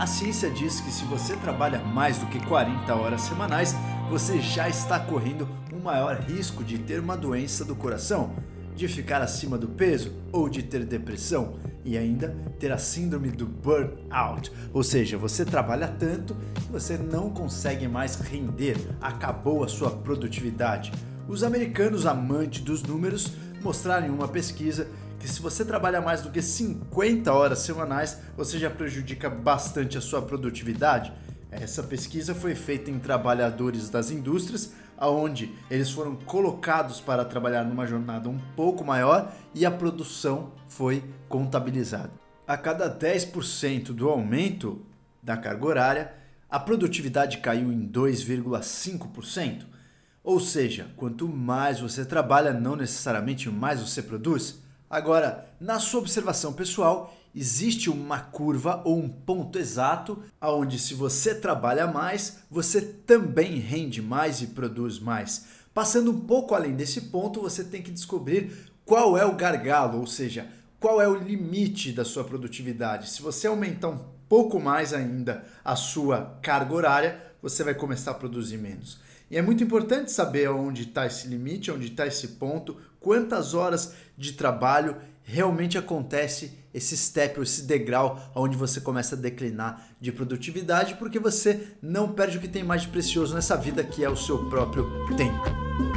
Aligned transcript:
A 0.00 0.06
ciência 0.06 0.50
diz 0.50 0.80
que 0.80 0.90
se 0.90 1.04
você 1.04 1.36
trabalha 1.36 1.78
mais 1.78 2.16
do 2.16 2.24
que 2.24 2.42
40 2.46 2.94
horas 2.94 3.20
semanais, 3.20 3.76
você 4.08 4.40
já 4.40 4.66
está 4.66 4.98
correndo 4.98 5.46
um 5.74 5.78
maior 5.78 6.16
risco 6.20 6.64
de 6.64 6.78
ter 6.78 6.98
uma 6.98 7.18
doença 7.18 7.66
do 7.66 7.76
coração, 7.76 8.34
de 8.74 8.88
ficar 8.88 9.20
acima 9.20 9.58
do 9.58 9.68
peso 9.68 10.14
ou 10.32 10.48
de 10.48 10.62
ter 10.62 10.86
depressão 10.86 11.58
e 11.84 11.98
ainda 11.98 12.34
ter 12.58 12.72
a 12.72 12.78
síndrome 12.78 13.30
do 13.30 13.44
burnout, 13.44 14.50
ou 14.72 14.82
seja, 14.82 15.18
você 15.18 15.44
trabalha 15.44 15.86
tanto 15.86 16.34
que 16.54 16.72
você 16.72 16.96
não 16.96 17.28
consegue 17.28 17.86
mais 17.86 18.14
render, 18.14 18.78
acabou 19.02 19.62
a 19.62 19.68
sua 19.68 19.90
produtividade. 19.90 20.92
Os 21.28 21.44
americanos 21.44 22.06
amantes 22.06 22.62
dos 22.62 22.82
números 22.82 23.34
mostraram 23.62 24.06
em 24.06 24.10
uma 24.10 24.28
pesquisa 24.28 24.88
que 25.20 25.28
se 25.28 25.42
você 25.42 25.66
trabalha 25.66 26.00
mais 26.00 26.22
do 26.22 26.30
que 26.30 26.40
50 26.40 27.30
horas 27.30 27.58
semanais, 27.58 28.18
você 28.34 28.58
já 28.58 28.70
prejudica 28.70 29.28
bastante 29.28 29.98
a 29.98 30.00
sua 30.00 30.22
produtividade. 30.22 31.12
Essa 31.50 31.82
pesquisa 31.82 32.34
foi 32.34 32.54
feita 32.54 32.90
em 32.90 32.98
trabalhadores 32.98 33.90
das 33.90 34.10
indústrias, 34.10 34.72
aonde 34.96 35.54
eles 35.70 35.90
foram 35.90 36.16
colocados 36.16 37.02
para 37.02 37.24
trabalhar 37.24 37.64
numa 37.64 37.86
jornada 37.86 38.30
um 38.30 38.38
pouco 38.56 38.82
maior 38.82 39.30
e 39.54 39.66
a 39.66 39.70
produção 39.70 40.52
foi 40.66 41.04
contabilizada. 41.28 42.10
A 42.46 42.56
cada 42.56 42.90
10% 42.90 43.92
do 43.92 44.08
aumento 44.08 44.80
da 45.22 45.36
carga 45.36 45.66
horária, 45.66 46.14
a 46.48 46.58
produtividade 46.58 47.38
caiu 47.38 47.70
em 47.70 47.86
2,5%. 47.86 49.66
Ou 50.24 50.40
seja, 50.40 50.86
quanto 50.96 51.28
mais 51.28 51.78
você 51.78 52.04
trabalha, 52.06 52.52
não 52.52 52.74
necessariamente 52.74 53.50
mais 53.50 53.80
você 53.80 54.02
produz. 54.02 54.59
Agora, 54.90 55.46
na 55.60 55.78
sua 55.78 56.00
observação 56.00 56.52
pessoal, 56.52 57.16
existe 57.32 57.88
uma 57.88 58.18
curva 58.18 58.82
ou 58.84 58.98
um 58.98 59.08
ponto 59.08 59.56
exato 59.56 60.20
aonde 60.40 60.80
se 60.80 60.94
você 60.94 61.32
trabalha 61.32 61.86
mais, 61.86 62.38
você 62.50 62.82
também 62.82 63.60
rende 63.60 64.02
mais 64.02 64.42
e 64.42 64.48
produz 64.48 64.98
mais. 64.98 65.46
Passando 65.72 66.10
um 66.10 66.18
pouco 66.18 66.56
além 66.56 66.74
desse 66.74 67.02
ponto, 67.02 67.40
você 67.40 67.62
tem 67.62 67.80
que 67.80 67.92
descobrir 67.92 68.72
qual 68.84 69.16
é 69.16 69.24
o 69.24 69.36
gargalo, 69.36 70.00
ou 70.00 70.08
seja, 70.08 70.48
qual 70.80 71.00
é 71.00 71.06
o 71.06 71.14
limite 71.14 71.92
da 71.92 72.04
sua 72.04 72.24
produtividade. 72.24 73.10
Se 73.10 73.22
você 73.22 73.46
aumentar 73.46 73.90
um 73.90 74.04
pouco 74.28 74.58
mais 74.58 74.92
ainda 74.92 75.44
a 75.64 75.76
sua 75.76 76.36
carga 76.42 76.74
horária, 76.74 77.22
você 77.40 77.62
vai 77.62 77.74
começar 77.74 78.10
a 78.10 78.14
produzir 78.14 78.58
menos. 78.58 78.98
E 79.30 79.36
é 79.36 79.42
muito 79.42 79.62
importante 79.62 80.10
saber 80.10 80.50
onde 80.50 80.82
está 80.82 81.06
esse 81.06 81.28
limite, 81.28 81.70
onde 81.70 81.86
está 81.86 82.04
esse 82.04 82.26
ponto, 82.28 82.76
quantas 83.00 83.54
horas 83.54 83.94
de 84.16 84.34
trabalho 84.34 84.96
realmente 85.22 85.78
acontece 85.78 86.58
esse 86.72 86.96
step, 86.96 87.40
esse 87.40 87.62
degrau 87.62 88.20
onde 88.34 88.56
você 88.56 88.80
começa 88.80 89.16
a 89.16 89.18
declinar 89.18 89.88
de 90.00 90.12
produtividade, 90.12 90.94
porque 90.94 91.18
você 91.18 91.68
não 91.82 92.12
perde 92.12 92.38
o 92.38 92.40
que 92.40 92.48
tem 92.48 92.62
mais 92.62 92.82
de 92.82 92.88
precioso 92.88 93.34
nessa 93.34 93.56
vida, 93.56 93.82
que 93.82 94.04
é 94.04 94.08
o 94.08 94.16
seu 94.16 94.48
próprio 94.48 94.88
tempo. 95.16 95.44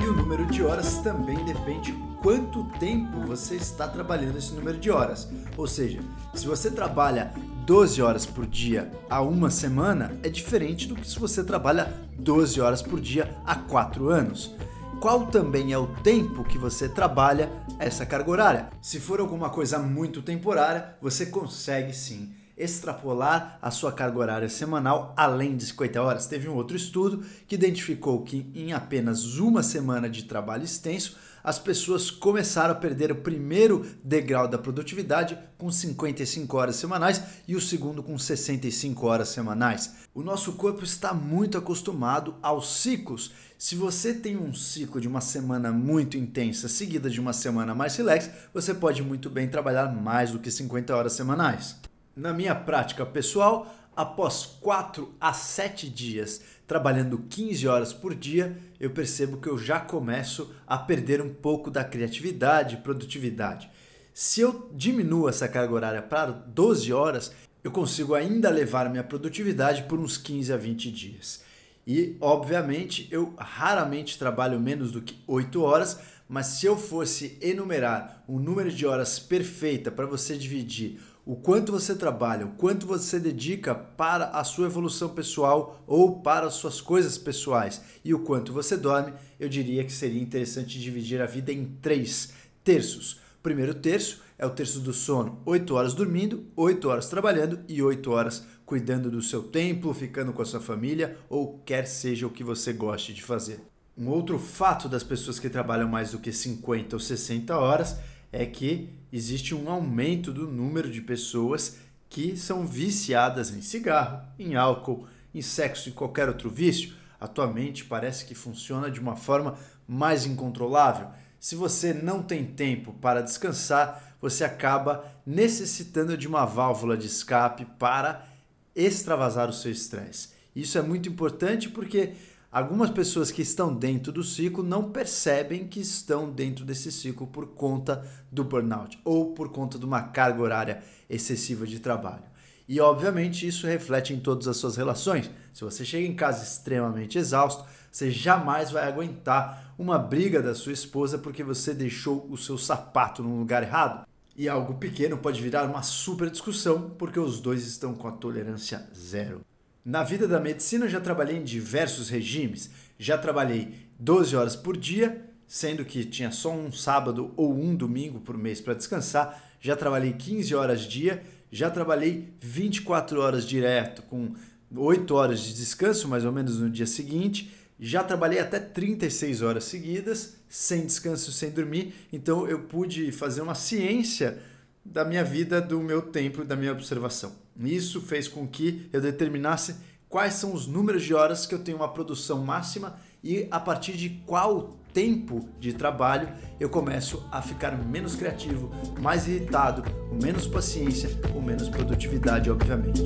E 0.01 0.07
o 0.07 0.13
número 0.13 0.45
de 0.47 0.63
horas 0.63 0.97
também 0.99 1.43
depende 1.45 1.93
quanto 2.21 2.63
tempo 2.79 3.19
você 3.27 3.55
está 3.55 3.87
trabalhando 3.87 4.37
esse 4.37 4.53
número 4.53 4.79
de 4.79 4.89
horas. 4.89 5.27
Ou 5.57 5.67
seja, 5.67 5.99
se 6.33 6.47
você 6.47 6.71
trabalha 6.71 7.33
12 7.65 8.01
horas 8.01 8.25
por 8.25 8.45
dia 8.45 8.89
há 9.09 9.21
uma 9.21 9.49
semana, 9.49 10.17
é 10.23 10.29
diferente 10.29 10.87
do 10.87 10.95
que 10.95 11.07
se 11.07 11.19
você 11.19 11.43
trabalha 11.43 11.93
12 12.17 12.61
horas 12.61 12.81
por 12.81 12.99
dia 12.99 13.35
há 13.45 13.55
4 13.55 14.09
anos 14.09 14.55
qual 15.03 15.27
também 15.27 15.73
é 15.73 15.77
o 15.77 15.85
tempo 15.85 16.45
que 16.45 16.57
você 16.57 16.87
trabalha 16.87 17.51
essa 17.77 18.05
carga 18.05 18.31
horária. 18.31 18.69
Se 18.81 19.01
for 19.01 19.19
alguma 19.19 19.49
coisa 19.49 19.77
muito 19.77 20.21
temporária, 20.21 20.95
você 21.01 21.25
consegue 21.25 21.93
sim 21.93 22.33
extrapolar 22.57 23.59
a 23.61 23.69
sua 23.69 23.91
carga 23.91 24.17
horária 24.17 24.47
semanal 24.47 25.13
além 25.17 25.57
de 25.57 25.65
50 25.65 26.01
horas. 26.01 26.25
Teve 26.25 26.47
um 26.47 26.55
outro 26.55 26.77
estudo 26.77 27.21
que 27.45 27.55
identificou 27.55 28.23
que 28.23 28.49
em 28.55 28.71
apenas 28.71 29.39
uma 29.39 29.61
semana 29.61 30.09
de 30.09 30.23
trabalho 30.23 30.63
extenso, 30.63 31.17
as 31.43 31.59
pessoas 31.59 32.09
começaram 32.09 32.71
a 32.71 32.76
perder 32.76 33.11
o 33.11 33.17
primeiro 33.17 33.86
degrau 34.04 34.48
da 34.48 34.58
produtividade 34.58 35.37
com 35.58 35.70
55 35.70 36.55
horas 36.55 36.77
semanais 36.77 37.21
e 37.48 37.55
o 37.55 37.61
segundo 37.61 38.02
com 38.02 38.17
65 38.17 39.05
horas 39.05 39.30
semanais. 39.30 39.93
O 40.14 40.23
nosso 40.23 40.54
corpo 40.54 40.83
está 40.83 41.14
muito 41.14 41.58
acostumado 41.58 42.36
aos 42.42 42.77
ciclos. 42.77 43.31
Se 43.58 43.76
você 43.76 44.14
tem 44.14 44.37
um 44.37 44.54
ciclo 44.54 45.02
de 45.02 45.08
uma 45.08 45.21
semana 45.21 45.71
muito 45.71 46.17
intensa 46.17 46.70
seguida 46.70 47.09
de 47.09 47.20
uma 47.20 47.33
semana 47.33 47.75
mais 47.75 47.95
relax, 47.98 48.30
você 48.54 48.73
pode 48.73 49.04
muito 49.04 49.30
bem 49.30 49.48
trabalhar 49.49 49.93
mais 49.93 50.31
do 50.31 50.39
que 50.39 50.49
50 50.49 50.95
horas 50.95 51.14
semanais. 51.14 51.75
Na 52.15 52.31
minha 52.31 52.54
prática 52.54 53.05
pessoal, 53.05 53.73
após 53.95 54.45
4 54.61 55.14
a 55.20 55.33
7 55.33 55.89
dias 55.89 56.42
trabalhando 56.67 57.17
15 57.30 57.67
horas 57.67 57.93
por 57.93 58.15
dia, 58.15 58.58
eu 58.80 58.89
percebo 58.89 59.37
que 59.37 59.48
eu 59.48 59.58
já 59.58 59.80
começo 59.80 60.54
a 60.65 60.77
perder 60.77 61.21
um 61.21 61.33
pouco 61.33 61.70
da 61.70 61.83
criatividade 61.83 62.76
e 62.76 62.80
produtividade. 62.80 63.70
Se 64.14 64.42
eu 64.42 64.70
diminuo 64.73 65.27
essa 65.27 65.48
carga 65.48 65.73
horária 65.73 66.02
para 66.02 66.31
12 66.31 66.93
horas, 66.93 67.33
eu 67.64 67.71
consigo 67.71 68.14
ainda 68.14 68.49
levar 68.49 68.89
minha 68.89 69.04
produtividade 69.04 69.83
por 69.83 69.99
uns 69.99 70.17
15 70.17 70.54
a 70.54 70.58
20 70.58 70.92
dias. 70.92 71.43
E, 71.86 72.15
obviamente, 72.21 73.08
eu 73.11 73.33
raramente 73.37 74.17
trabalho 74.17 74.60
menos 74.60 74.92
do 74.92 75.02
que 75.02 75.21
8 75.27 75.61
horas, 75.61 75.99
mas 76.30 76.48
se 76.48 76.65
eu 76.65 76.77
fosse 76.77 77.37
enumerar 77.42 78.23
um 78.27 78.39
número 78.39 78.71
de 78.71 78.86
horas 78.86 79.20
perfeita 79.20 79.92
para 79.92 80.05
você 80.05 80.37
dividir 80.37 80.99
o 81.26 81.38
quanto 81.38 81.72
você 81.72 81.95
trabalha, 81.95 82.45
o 82.45 82.52
quanto 82.52 82.86
você 82.86 83.17
dedica 83.17 83.73
para 83.73 84.26
a 84.26 84.44
sua 84.44 84.66
evolução 84.66 85.10
pessoal 85.10 85.82
ou 85.88 86.20
para 86.20 86.48
as 86.48 86.56
suas 86.56 86.82
coisas 86.82 87.17
pessoais 87.17 87.82
e 88.04 88.14
o 88.14 88.20
quanto 88.20 88.52
você 88.52 88.76
dorme, 88.76 89.14
eu 89.39 89.48
diria 89.48 89.86
que 89.86 89.92
seria 89.92 90.22
interessante 90.22 90.80
dividir 90.80 91.22
a 91.22 91.26
vida 91.26 91.52
em 91.52 91.66
três 91.82 92.34
terços. 92.64 93.14
O 93.14 93.44
primeiro 93.44 93.73
terço 93.73 94.22
é 94.38 94.45
o 94.45 94.50
terço 94.50 94.82
do 94.82 94.92
sono, 94.92 95.42
8 95.45 95.73
horas 95.73 95.94
dormindo, 95.94 96.45
8 96.58 96.89
horas 96.89 97.08
trabalhando 97.08 97.60
e 97.70 97.82
8 97.82 98.11
horas 98.11 98.45
cuidando 98.66 99.10
do 99.10 99.22
seu 99.22 99.44
tempo, 99.44 99.94
ficando 99.94 100.34
com 100.34 100.42
a 100.42 100.45
sua 100.45 100.60
família 100.60 101.17
ou 101.30 101.60
quer 101.66 101.86
seja 101.86 102.28
o 102.28 102.32
que 102.32 102.44
você 102.44 102.73
goste 102.73 103.14
de 103.14 103.23
fazer. 103.23 103.61
Um 103.98 104.10
outro 104.10 104.40
fato 104.40 104.90
das 104.90 105.04
pessoas 105.04 105.40
que 105.40 105.50
trabalham 105.50 105.88
mais 105.88 106.11
do 106.11 106.20
que 106.20 106.34
50 106.34 106.95
ou 106.95 107.00
60 107.00 107.58
horas 107.58 107.98
é 108.32 108.45
que 108.45 108.90
existe 109.13 109.53
um 109.53 109.69
aumento 109.69 110.33
do 110.33 110.47
número 110.47 110.89
de 110.89 110.99
pessoas 110.99 111.77
que 112.09 112.35
são 112.35 112.65
viciadas 112.65 113.51
em 113.51 113.61
cigarro, 113.61 114.27
em 114.39 114.55
álcool, 114.55 115.05
em 115.35 115.41
sexo 115.41 115.87
e 115.87 115.91
qualquer 115.91 116.27
outro 116.27 116.49
vício. 116.49 116.95
Atualmente 117.19 117.85
parece 117.85 118.25
que 118.25 118.33
funciona 118.33 118.89
de 118.89 118.99
uma 118.99 119.15
forma 119.15 119.55
mais 119.87 120.25
incontrolável. 120.25 121.09
Se 121.39 121.55
você 121.55 121.93
não 121.93 122.23
tem 122.23 122.43
tempo 122.43 122.91
para 122.93 123.21
descansar, 123.21 124.15
você 124.19 124.43
acaba 124.43 125.05
necessitando 125.27 126.17
de 126.17 126.27
uma 126.27 126.43
válvula 126.43 126.97
de 126.97 127.05
escape 127.05 127.65
para 127.77 128.27
extravasar 128.75 129.47
o 129.47 129.53
seu 129.53 129.71
estresse. 129.71 130.30
Isso 130.56 130.75
é 130.80 130.81
muito 130.81 131.07
importante 131.07 131.69
porque 131.69 132.13
Algumas 132.53 132.91
pessoas 132.91 133.31
que 133.31 133.41
estão 133.41 133.74
dentro 133.74 134.12
do 134.12 134.24
ciclo 134.24 134.63
não 134.63 134.91
percebem 134.91 135.68
que 135.68 135.80
estão 135.80 136.31
dentro 136.31 136.63
desse 136.63 136.91
ciclo 136.91 137.25
por 137.25 137.47
conta 137.47 138.07
do 138.31 138.44
burnout 138.44 139.00
ou 139.03 139.33
por 139.33 139.50
conta 139.50 139.80
de 139.80 139.86
uma 139.86 140.03
carga 140.03 140.39
horária 140.39 140.83
excessiva 141.09 141.65
de 141.65 141.80
trabalho. 141.80 142.21
E 142.69 142.80
obviamente 142.80 143.47
isso 143.47 143.65
reflete 143.65 144.13
em 144.13 144.19
todas 144.19 144.47
as 144.47 144.57
suas 144.57 144.77
relações. 144.77 145.31
Se 145.51 145.63
você 145.63 145.83
chega 145.83 146.06
em 146.06 146.15
casa 146.15 146.44
extremamente 146.44 147.18
exausto, 147.18 147.65
você 147.92 148.12
jamais 148.12 148.69
vai 148.69 148.88
aguentar 148.88 149.74
uma 149.75 149.97
briga 149.97 150.39
da 150.39 150.53
sua 150.53 150.74
esposa 150.74 151.18
porque 151.18 151.44
você 151.44 151.74
deixou 151.74 152.27
o 152.30 152.38
seu 152.38 152.59
sapato 152.59 153.24
no 153.24 153.36
lugar 153.36 153.63
errado. 153.63 154.06
E 154.38 154.47
algo 154.47 154.75
pequeno 154.75 155.18
pode 155.18 155.42
virar 155.42 155.63
uma 155.63 155.81
super 155.81 156.30
discussão 156.30 156.92
porque 157.00 157.19
os 157.19 157.42
dois 157.42 157.66
estão 157.66 157.95
com 157.95 158.07
a 158.07 158.12
tolerância 158.12 158.88
zero. 158.95 159.42
Na 159.85 160.01
vida 160.01 160.27
da 160.27 160.39
medicina, 160.39 160.88
já 160.88 161.01
trabalhei 161.01 161.38
em 161.38 161.44
diversos 161.44 162.09
regimes. 162.09 162.69
Já 162.97 163.18
trabalhei 163.18 163.75
12 164.00 164.35
horas 164.35 164.56
por 164.56 164.77
dia, 164.77 165.25
sendo 165.45 165.83
que 165.83 166.06
tinha 166.06 166.31
só 166.31 166.53
um 166.53 166.71
sábado 166.71 167.33
ou 167.35 167.53
um 167.53 167.75
domingo 167.75 168.21
por 168.21 168.38
mês 168.38 168.62
para 168.62 168.74
descansar. 168.74 169.44
Já 169.59 169.75
trabalhei 169.75 170.13
15 170.13 170.56
horas 170.56 170.81
dia, 170.81 171.21
já 171.51 171.69
trabalhei 171.69 172.33
24 172.39 173.19
horas 173.19 173.45
direto, 173.45 174.03
com 174.03 174.33
8 174.74 175.13
horas 175.13 175.41
de 175.41 175.53
descanso, 175.53 176.07
mais 176.07 176.24
ou 176.24 176.31
menos 176.31 176.59
no 176.59 176.69
dia 176.69 176.88
seguinte. 176.88 177.51
Já 177.77 178.03
trabalhei 178.03 178.39
até 178.39 178.59
36 178.59 179.41
horas 179.41 179.65
seguidas, 179.65 180.38
sem 180.47 180.85
descanso, 180.85 181.33
sem 181.33 181.50
dormir. 181.50 181.94
Então 182.13 182.47
eu 182.47 182.59
pude 182.59 183.12
fazer 183.12 183.41
uma 183.41 183.56
ciência 183.56 184.39
da 184.85 185.06
minha 185.06 185.24
vida, 185.24 185.62
do 185.62 185.80
meu 185.80 186.01
tempo, 186.01 186.44
da 186.44 186.56
minha 186.56 186.71
observação. 186.71 187.33
Isso 187.59 188.01
fez 188.01 188.27
com 188.27 188.47
que 188.47 188.89
eu 188.91 189.00
determinasse 189.00 189.75
quais 190.09 190.33
são 190.35 190.53
os 190.53 190.68
números 190.68 191.03
de 191.03 191.13
horas 191.13 191.45
que 191.45 191.56
eu 191.56 191.59
tenho 191.59 191.77
uma 191.77 191.88
produção 191.88 192.44
máxima 192.44 192.97
e 193.24 193.47
a 193.50 193.59
partir 193.59 193.94
de 193.94 194.09
qual 194.25 194.77
tempo 194.94 195.50
de 195.59 195.74
trabalho, 195.74 196.30
eu 196.59 196.69
começo 196.69 197.27
a 197.31 197.41
ficar 197.41 197.71
menos 197.71 198.15
criativo, 198.15 198.71
mais 199.01 199.27
irritado, 199.27 199.83
com 199.83 200.15
menos 200.24 200.45
paciência, 200.45 201.09
com 201.31 201.41
menos 201.41 201.68
produtividade, 201.68 202.51
obviamente. 202.51 203.03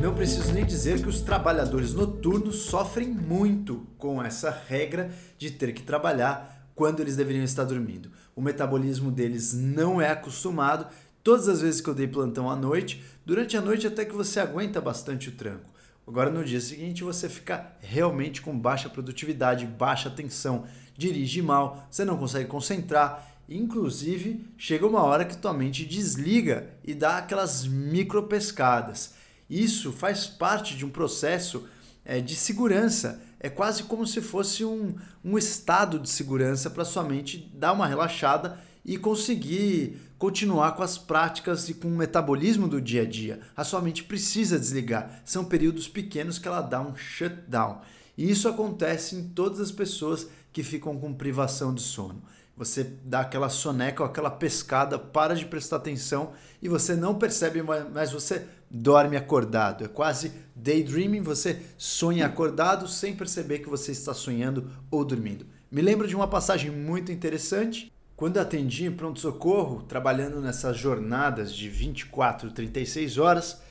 Não 0.00 0.14
preciso 0.14 0.52
nem 0.52 0.64
dizer 0.64 1.02
que 1.02 1.08
os 1.08 1.20
trabalhadores 1.20 1.92
noturnos 1.92 2.62
sofrem 2.62 3.08
muito 3.08 3.86
com 3.98 4.22
essa 4.22 4.50
regra 4.50 5.10
de 5.36 5.50
ter 5.50 5.72
que 5.72 5.82
trabalhar 5.82 6.70
quando 6.74 7.00
eles 7.00 7.16
deveriam 7.16 7.44
estar 7.44 7.64
dormindo. 7.64 8.10
O 8.38 8.40
metabolismo 8.40 9.10
deles 9.10 9.52
não 9.52 10.00
é 10.00 10.12
acostumado. 10.12 10.86
Todas 11.24 11.48
as 11.48 11.60
vezes 11.60 11.80
que 11.80 11.90
eu 11.90 11.94
dei 11.94 12.06
plantão 12.06 12.48
à 12.48 12.54
noite, 12.54 13.02
durante 13.26 13.56
a 13.56 13.60
noite 13.60 13.84
até 13.84 14.04
que 14.04 14.14
você 14.14 14.38
aguenta 14.38 14.80
bastante 14.80 15.28
o 15.28 15.32
tranco. 15.32 15.68
Agora 16.06 16.30
no 16.30 16.44
dia 16.44 16.60
seguinte 16.60 17.02
você 17.02 17.28
fica 17.28 17.72
realmente 17.80 18.40
com 18.40 18.56
baixa 18.56 18.88
produtividade, 18.88 19.66
baixa 19.66 20.08
atenção, 20.08 20.66
dirige 20.96 21.42
mal, 21.42 21.84
você 21.90 22.04
não 22.04 22.16
consegue 22.16 22.48
concentrar, 22.48 23.28
inclusive 23.48 24.46
chega 24.56 24.86
uma 24.86 25.02
hora 25.02 25.24
que 25.24 25.36
tua 25.36 25.52
mente 25.52 25.84
desliga 25.84 26.70
e 26.84 26.94
dá 26.94 27.18
aquelas 27.18 27.66
micro 27.66 28.22
pescadas. 28.22 29.14
Isso 29.50 29.90
faz 29.90 30.28
parte 30.28 30.76
de 30.76 30.84
um 30.84 30.90
processo 30.90 31.66
é, 32.04 32.20
de 32.20 32.36
segurança. 32.36 33.20
É 33.40 33.48
quase 33.48 33.84
como 33.84 34.06
se 34.06 34.20
fosse 34.20 34.64
um, 34.64 34.94
um 35.24 35.38
estado 35.38 35.98
de 35.98 36.10
segurança 36.10 36.68
para 36.68 36.84
sua 36.84 37.04
mente 37.04 37.50
dar 37.54 37.72
uma 37.72 37.86
relaxada 37.86 38.58
e 38.84 38.96
conseguir 38.96 40.00
continuar 40.18 40.72
com 40.72 40.82
as 40.82 40.98
práticas 40.98 41.68
e 41.68 41.74
com 41.74 41.88
o 41.88 41.96
metabolismo 41.96 42.66
do 42.66 42.80
dia 42.80 43.02
a 43.02 43.04
dia. 43.04 43.40
A 43.56 43.62
sua 43.62 43.80
mente 43.80 44.02
precisa 44.02 44.58
desligar. 44.58 45.22
São 45.24 45.44
períodos 45.44 45.86
pequenos 45.86 46.38
que 46.38 46.48
ela 46.48 46.60
dá 46.60 46.80
um 46.80 46.96
shutdown. 46.96 47.80
E 48.16 48.28
isso 48.28 48.48
acontece 48.48 49.14
em 49.14 49.28
todas 49.28 49.60
as 49.60 49.70
pessoas 49.70 50.26
que 50.52 50.62
ficam 50.64 50.98
com 50.98 51.14
privação 51.14 51.72
de 51.72 51.82
sono. 51.82 52.22
Você 52.56 52.82
dá 52.82 53.20
aquela 53.20 53.48
soneca 53.48 54.02
ou 54.02 54.08
aquela 54.08 54.30
pescada, 54.30 54.98
para 54.98 55.36
de 55.36 55.46
prestar 55.46 55.76
atenção 55.76 56.32
e 56.60 56.68
você 56.68 56.96
não 56.96 57.14
percebe, 57.14 57.62
mas 57.62 58.10
você 58.10 58.48
dorme 58.70 59.16
acordado. 59.16 59.84
É 59.84 59.88
quase 59.88 60.32
daydreaming, 60.54 61.22
você 61.22 61.60
sonha 61.76 62.26
acordado 62.26 62.88
sem 62.88 63.14
perceber 63.14 63.60
que 63.60 63.68
você 63.68 63.92
está 63.92 64.12
sonhando 64.12 64.70
ou 64.90 65.04
dormindo. 65.04 65.46
Me 65.70 65.82
lembro 65.82 66.08
de 66.08 66.16
uma 66.16 66.26
passagem 66.26 66.70
muito 66.70 67.12
interessante 67.12 67.92
quando 68.18 68.38
atendi 68.38 68.84
em 68.84 68.90
pronto-socorro, 68.90 69.82
trabalhando 69.82 70.40
nessas 70.40 70.76
jornadas 70.76 71.54
de 71.54 71.68
24, 71.68 72.50
36 72.50 73.16
horas, 73.16 73.62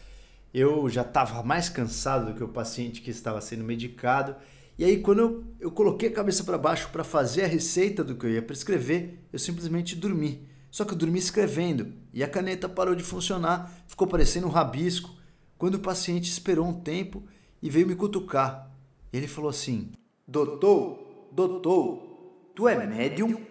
eu 0.54 0.90
já 0.90 1.02
estava 1.02 1.44
mais 1.44 1.68
cansado 1.68 2.28
do 2.28 2.34
que 2.34 2.44
o 2.44 2.48
paciente 2.48 3.02
que 3.02 3.12
estava 3.12 3.42
sendo 3.42 3.66
medicado. 3.66 4.38
E 4.78 4.86
aí, 4.86 5.02
quando 5.02 5.20
eu, 5.20 5.44
eu 5.60 5.70
coloquei 5.70 6.08
a 6.08 6.14
cabeça 6.14 6.46
para 6.46 6.58
baixo 6.58 6.88
para 6.94 7.04
fazer 7.04 7.44
a 7.44 7.48
receita 7.48 8.06
do 8.06 8.16
que 8.16 8.26
eu 8.26 8.30
ia 8.30 8.42
prescrever, 8.42 9.20
eu 9.34 9.38
simplesmente 9.38 9.98
dormi. 9.98 10.47
Só 10.70 10.86
que 10.86 10.94
eu 10.94 10.98
dormi 10.98 11.20
escrevendo 11.20 11.94
e 12.14 12.24
a 12.24 12.28
caneta 12.28 12.68
parou 12.68 12.96
de 12.96 13.04
funcionar, 13.04 13.72
ficou 13.88 14.08
parecendo 14.08 14.48
um 14.48 14.52
rabisco. 14.52 15.16
Quando 15.58 15.76
o 15.76 15.80
paciente 15.80 16.30
esperou 16.30 16.68
um 16.68 16.74
tempo 16.74 17.24
e 17.62 17.70
veio 17.70 17.88
me 17.88 17.96
cutucar, 17.96 18.72
ele 19.12 19.28
falou 19.28 19.50
assim: 19.50 19.92
Doutor, 20.28 21.30
doutor, 21.32 22.52
tu 22.54 22.68
é 22.68 22.86
médium? 22.86 23.42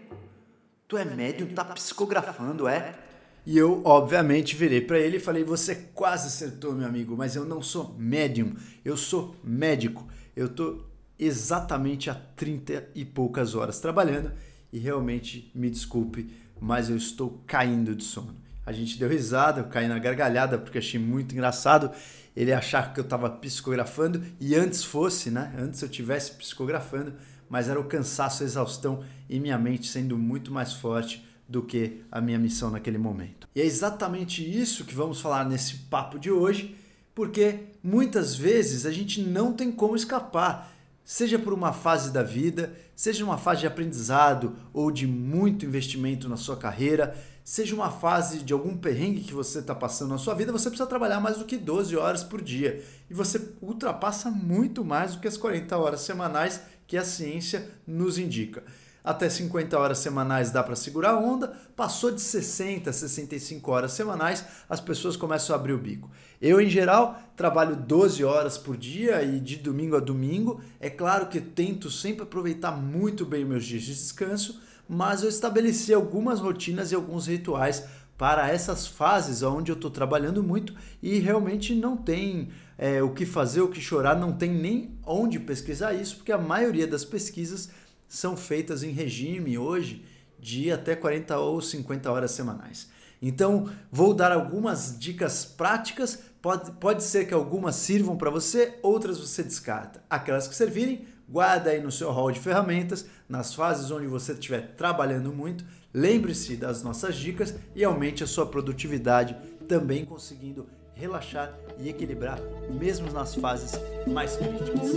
Tu 0.87 0.97
é 0.97 1.05
médium, 1.05 1.49
tá 1.49 1.65
psicografando, 1.65 2.69
é? 2.69 2.97
E 3.45 3.57
eu, 3.57 3.81
obviamente, 3.85 4.57
virei 4.57 4.81
para 4.81 4.99
ele 4.99 5.17
e 5.17 5.21
falei: 5.21 5.45
Você 5.45 5.75
quase 5.95 6.29
acertou, 6.29 6.73
meu 6.75 6.87
amigo, 6.87 7.17
mas 7.17 7.35
eu 7.35 7.45
não 7.45 7.63
sou 7.63 7.95
médium, 7.99 8.55
eu 8.85 8.97
sou 8.97 9.35
médico. 9.43 10.07
Eu 10.35 10.49
tô 10.49 10.85
exatamente 11.19 12.11
há 12.11 12.15
30 12.15 12.91
e 12.95 13.05
poucas 13.05 13.55
horas 13.55 13.81
trabalhando 13.81 14.33
e 14.77 14.79
realmente 14.79 15.51
me 15.55 15.71
desculpe, 15.71 16.31
mas 16.61 16.91
eu 16.91 16.97
estou 16.97 17.43
caindo 17.47 17.95
de 17.95 18.05
sono. 18.05 18.35
A 18.65 18.73
gente 18.73 18.99
deu 18.99 19.09
risada, 19.09 19.61
eu 19.61 19.65
caí 19.65 19.89
na 19.89 19.99
gargalhada 19.99 20.59
porque 20.59 20.79
achei 20.79 21.01
muito 21.01 21.33
engraçado 21.33 21.91
ele 22.37 22.53
achar 22.53 22.93
que 22.93 23.01
eu 23.01 23.05
estava 23.05 23.31
psicografando 23.31 24.23
e 24.39 24.55
antes 24.55 24.85
fosse, 24.85 25.31
né? 25.31 25.55
Antes 25.59 25.81
eu 25.81 25.89
tivesse 25.89 26.33
psicografando 26.33 27.15
mas 27.49 27.69
era 27.69 27.81
o 27.81 27.85
cansaço, 27.85 28.43
a 28.43 28.47
exaustão 28.47 29.05
e 29.29 29.39
minha 29.39 29.59
mente 29.59 29.89
sendo 29.89 30.19
muito 30.19 30.53
mais 30.53 30.73
forte 30.73 31.25
do 31.49 31.63
que 31.63 32.03
a 32.11 32.21
minha 32.21 32.39
missão 32.39 32.71
naquele 32.71 32.99
momento. 32.99 33.49
E 33.55 33.61
é 33.61 33.65
exatamente 33.65 34.43
isso 34.43 34.85
que 34.85 34.95
vamos 34.95 35.21
falar 35.21 35.45
nesse 35.49 35.77
papo 35.89 36.19
de 36.19 36.31
hoje, 36.31 36.77
porque 37.15 37.61
muitas 37.83 38.35
vezes 38.35 38.85
a 38.85 38.91
gente 38.91 39.23
não 39.23 39.53
tem 39.53 39.71
como 39.71 39.95
escapar, 39.95 40.76
seja 41.07 41.39
por 41.39 41.53
uma 41.53 41.73
fase 41.73 42.11
da 42.11 42.25
vida, 42.25 42.75
seja 42.97 43.25
uma 43.25 43.39
fase 43.39 43.61
de 43.61 43.67
aprendizado 43.69 44.57
ou 44.75 44.91
de 44.91 45.07
muito 45.07 45.65
investimento 45.65 46.29
na 46.29 46.37
sua 46.37 46.57
carreira, 46.57 47.17
seja 47.45 47.77
uma 47.77 47.93
fase 47.93 48.41
de 48.41 48.53
algum 48.53 48.77
perrengue 48.77 49.21
que 49.21 49.33
você 49.33 49.61
está 49.61 49.73
passando 49.73 50.11
na 50.11 50.19
sua 50.19 50.35
vida, 50.35 50.51
você 50.51 50.69
precisa 50.69 50.89
trabalhar 50.89 51.21
mais 51.21 51.39
do 51.39 51.45
que 51.45 51.57
12 51.57 51.97
horas 51.97 52.25
por 52.25 52.43
dia. 52.43 52.83
E 53.09 53.15
você 53.15 53.41
ultrapassa 53.63 54.33
muito 54.33 54.85
mais 54.85 55.15
do 55.15 55.21
que 55.21 55.29
as 55.29 55.37
40 55.37 55.79
horas 55.79 56.01
semanais 56.01 56.61
que 56.89 56.97
a 56.97 57.05
ciência 57.05 57.71
nos 57.87 58.19
indica. 58.19 58.65
Até 59.07 59.31
50 59.31 59.79
horas 59.79 59.99
semanais 59.99 60.51
dá 60.51 60.65
para 60.65 60.75
segurar 60.75 61.11
a 61.11 61.19
onda, 61.19 61.57
passou 61.77 62.11
de 62.11 62.21
60 62.21 62.91
a 62.91 62.93
65 62.93 63.71
horas 63.71 63.93
semanais, 63.93 64.45
as 64.69 64.81
pessoas 64.81 65.17
começam 65.17 65.55
a 65.55 65.59
abrir 65.61 65.75
o 65.75 65.79
bico. 65.79 66.11
Eu, 66.43 66.61
em 66.61 66.69
geral, 66.69 67.17
trabalho 67.37 67.77
12 67.77 68.25
horas 68.25 68.59
por 68.59 68.77
dia 68.77 69.23
e 69.23 69.39
de 69.39 69.59
domingo 69.59 69.97
a 69.97 70.01
domingo. 70.01 70.61
É 70.81 70.91
claro 70.91 71.29
que 71.29 71.41
tento 71.41 71.89
sempre 71.89 72.25
aproveitar 72.25 72.73
muito 72.73 73.25
bem 73.25 73.45
meus 73.45 73.65
dias 73.65 73.83
de 73.83 73.95
descanso, 73.95 74.61
mas 74.89 75.23
eu 75.23 75.29
estabeleci 75.29 75.95
algumas 75.95 76.41
rotinas 76.41 76.91
e 76.91 76.97
alguns 76.97 77.29
rituais 77.29 77.85
para 78.19 78.49
essas 78.51 78.89
fases 78.89 79.41
onde 79.43 79.71
eu 79.71 79.77
estou 79.77 79.91
trabalhando 79.91 80.43
muito 80.43 80.75
e 81.01 81.21
realmente 81.21 81.77
não 81.77 81.97
tem 81.97 82.49
é, 82.77 83.01
o 83.03 83.11
que 83.11 83.25
fazer, 83.25 83.61
o 83.61 83.69
que 83.69 83.81
chorar, 83.81 84.19
não 84.19 84.33
tem 84.33 84.51
nem 84.51 84.99
onde 85.07 85.39
pesquisar 85.39 85.93
isso, 85.95 86.17
porque 86.17 86.33
a 86.33 86.39
maioria 86.39 86.89
das 86.89 87.05
pesquisas 87.05 87.71
são 88.09 88.37
feitas 88.37 88.83
em 88.83 88.91
regime 88.91 89.59
hoje 89.59 90.05
de 90.39 90.71
até 90.71 90.95
40 90.95 91.39
ou 91.39 91.61
50 91.61 92.11
horas 92.11 92.31
semanais. 92.31 92.89
Então, 93.21 93.71
vou 93.91 94.13
dar 94.15 94.33
algumas 94.33 94.97
dicas 94.99 95.45
práticas. 95.45 96.19
Pode, 96.41 96.71
pode 96.73 97.03
ser 97.03 97.27
que 97.27 97.35
algumas 97.35 97.77
sirvam 97.77 98.17
para 98.17 98.31
você, 98.31 98.79
outras 98.83 99.19
você 99.19 99.43
descarta. 99.43 100.03
Aquelas 100.09 100.47
que 100.47 100.55
servirem, 100.55 101.07
guarda 101.29 101.71
aí 101.71 101.81
no 101.81 101.91
seu 101.91 102.11
hall 102.13 102.31
de 102.31 102.39
ferramentas, 102.39 103.07
nas 103.29 103.55
fases 103.55 103.91
onde 103.91 104.07
você 104.07 104.33
estiver 104.33 104.75
trabalhando 104.77 105.33
muito. 105.33 105.65
Lembre-se 105.93 106.57
das 106.57 106.83
nossas 106.83 107.17
dicas 107.17 107.55
e 107.75 107.83
aumente 107.83 108.23
a 108.23 108.27
sua 108.27 108.47
produtividade, 108.47 109.37
também 109.67 110.05
conseguindo 110.05 110.69
relaxar 110.95 111.53
e 111.79 111.89
equilibrar, 111.89 112.39
mesmo 112.71 113.11
nas 113.13 113.35
fases 113.35 113.73
mais 114.07 114.37
críticas. 114.37 114.93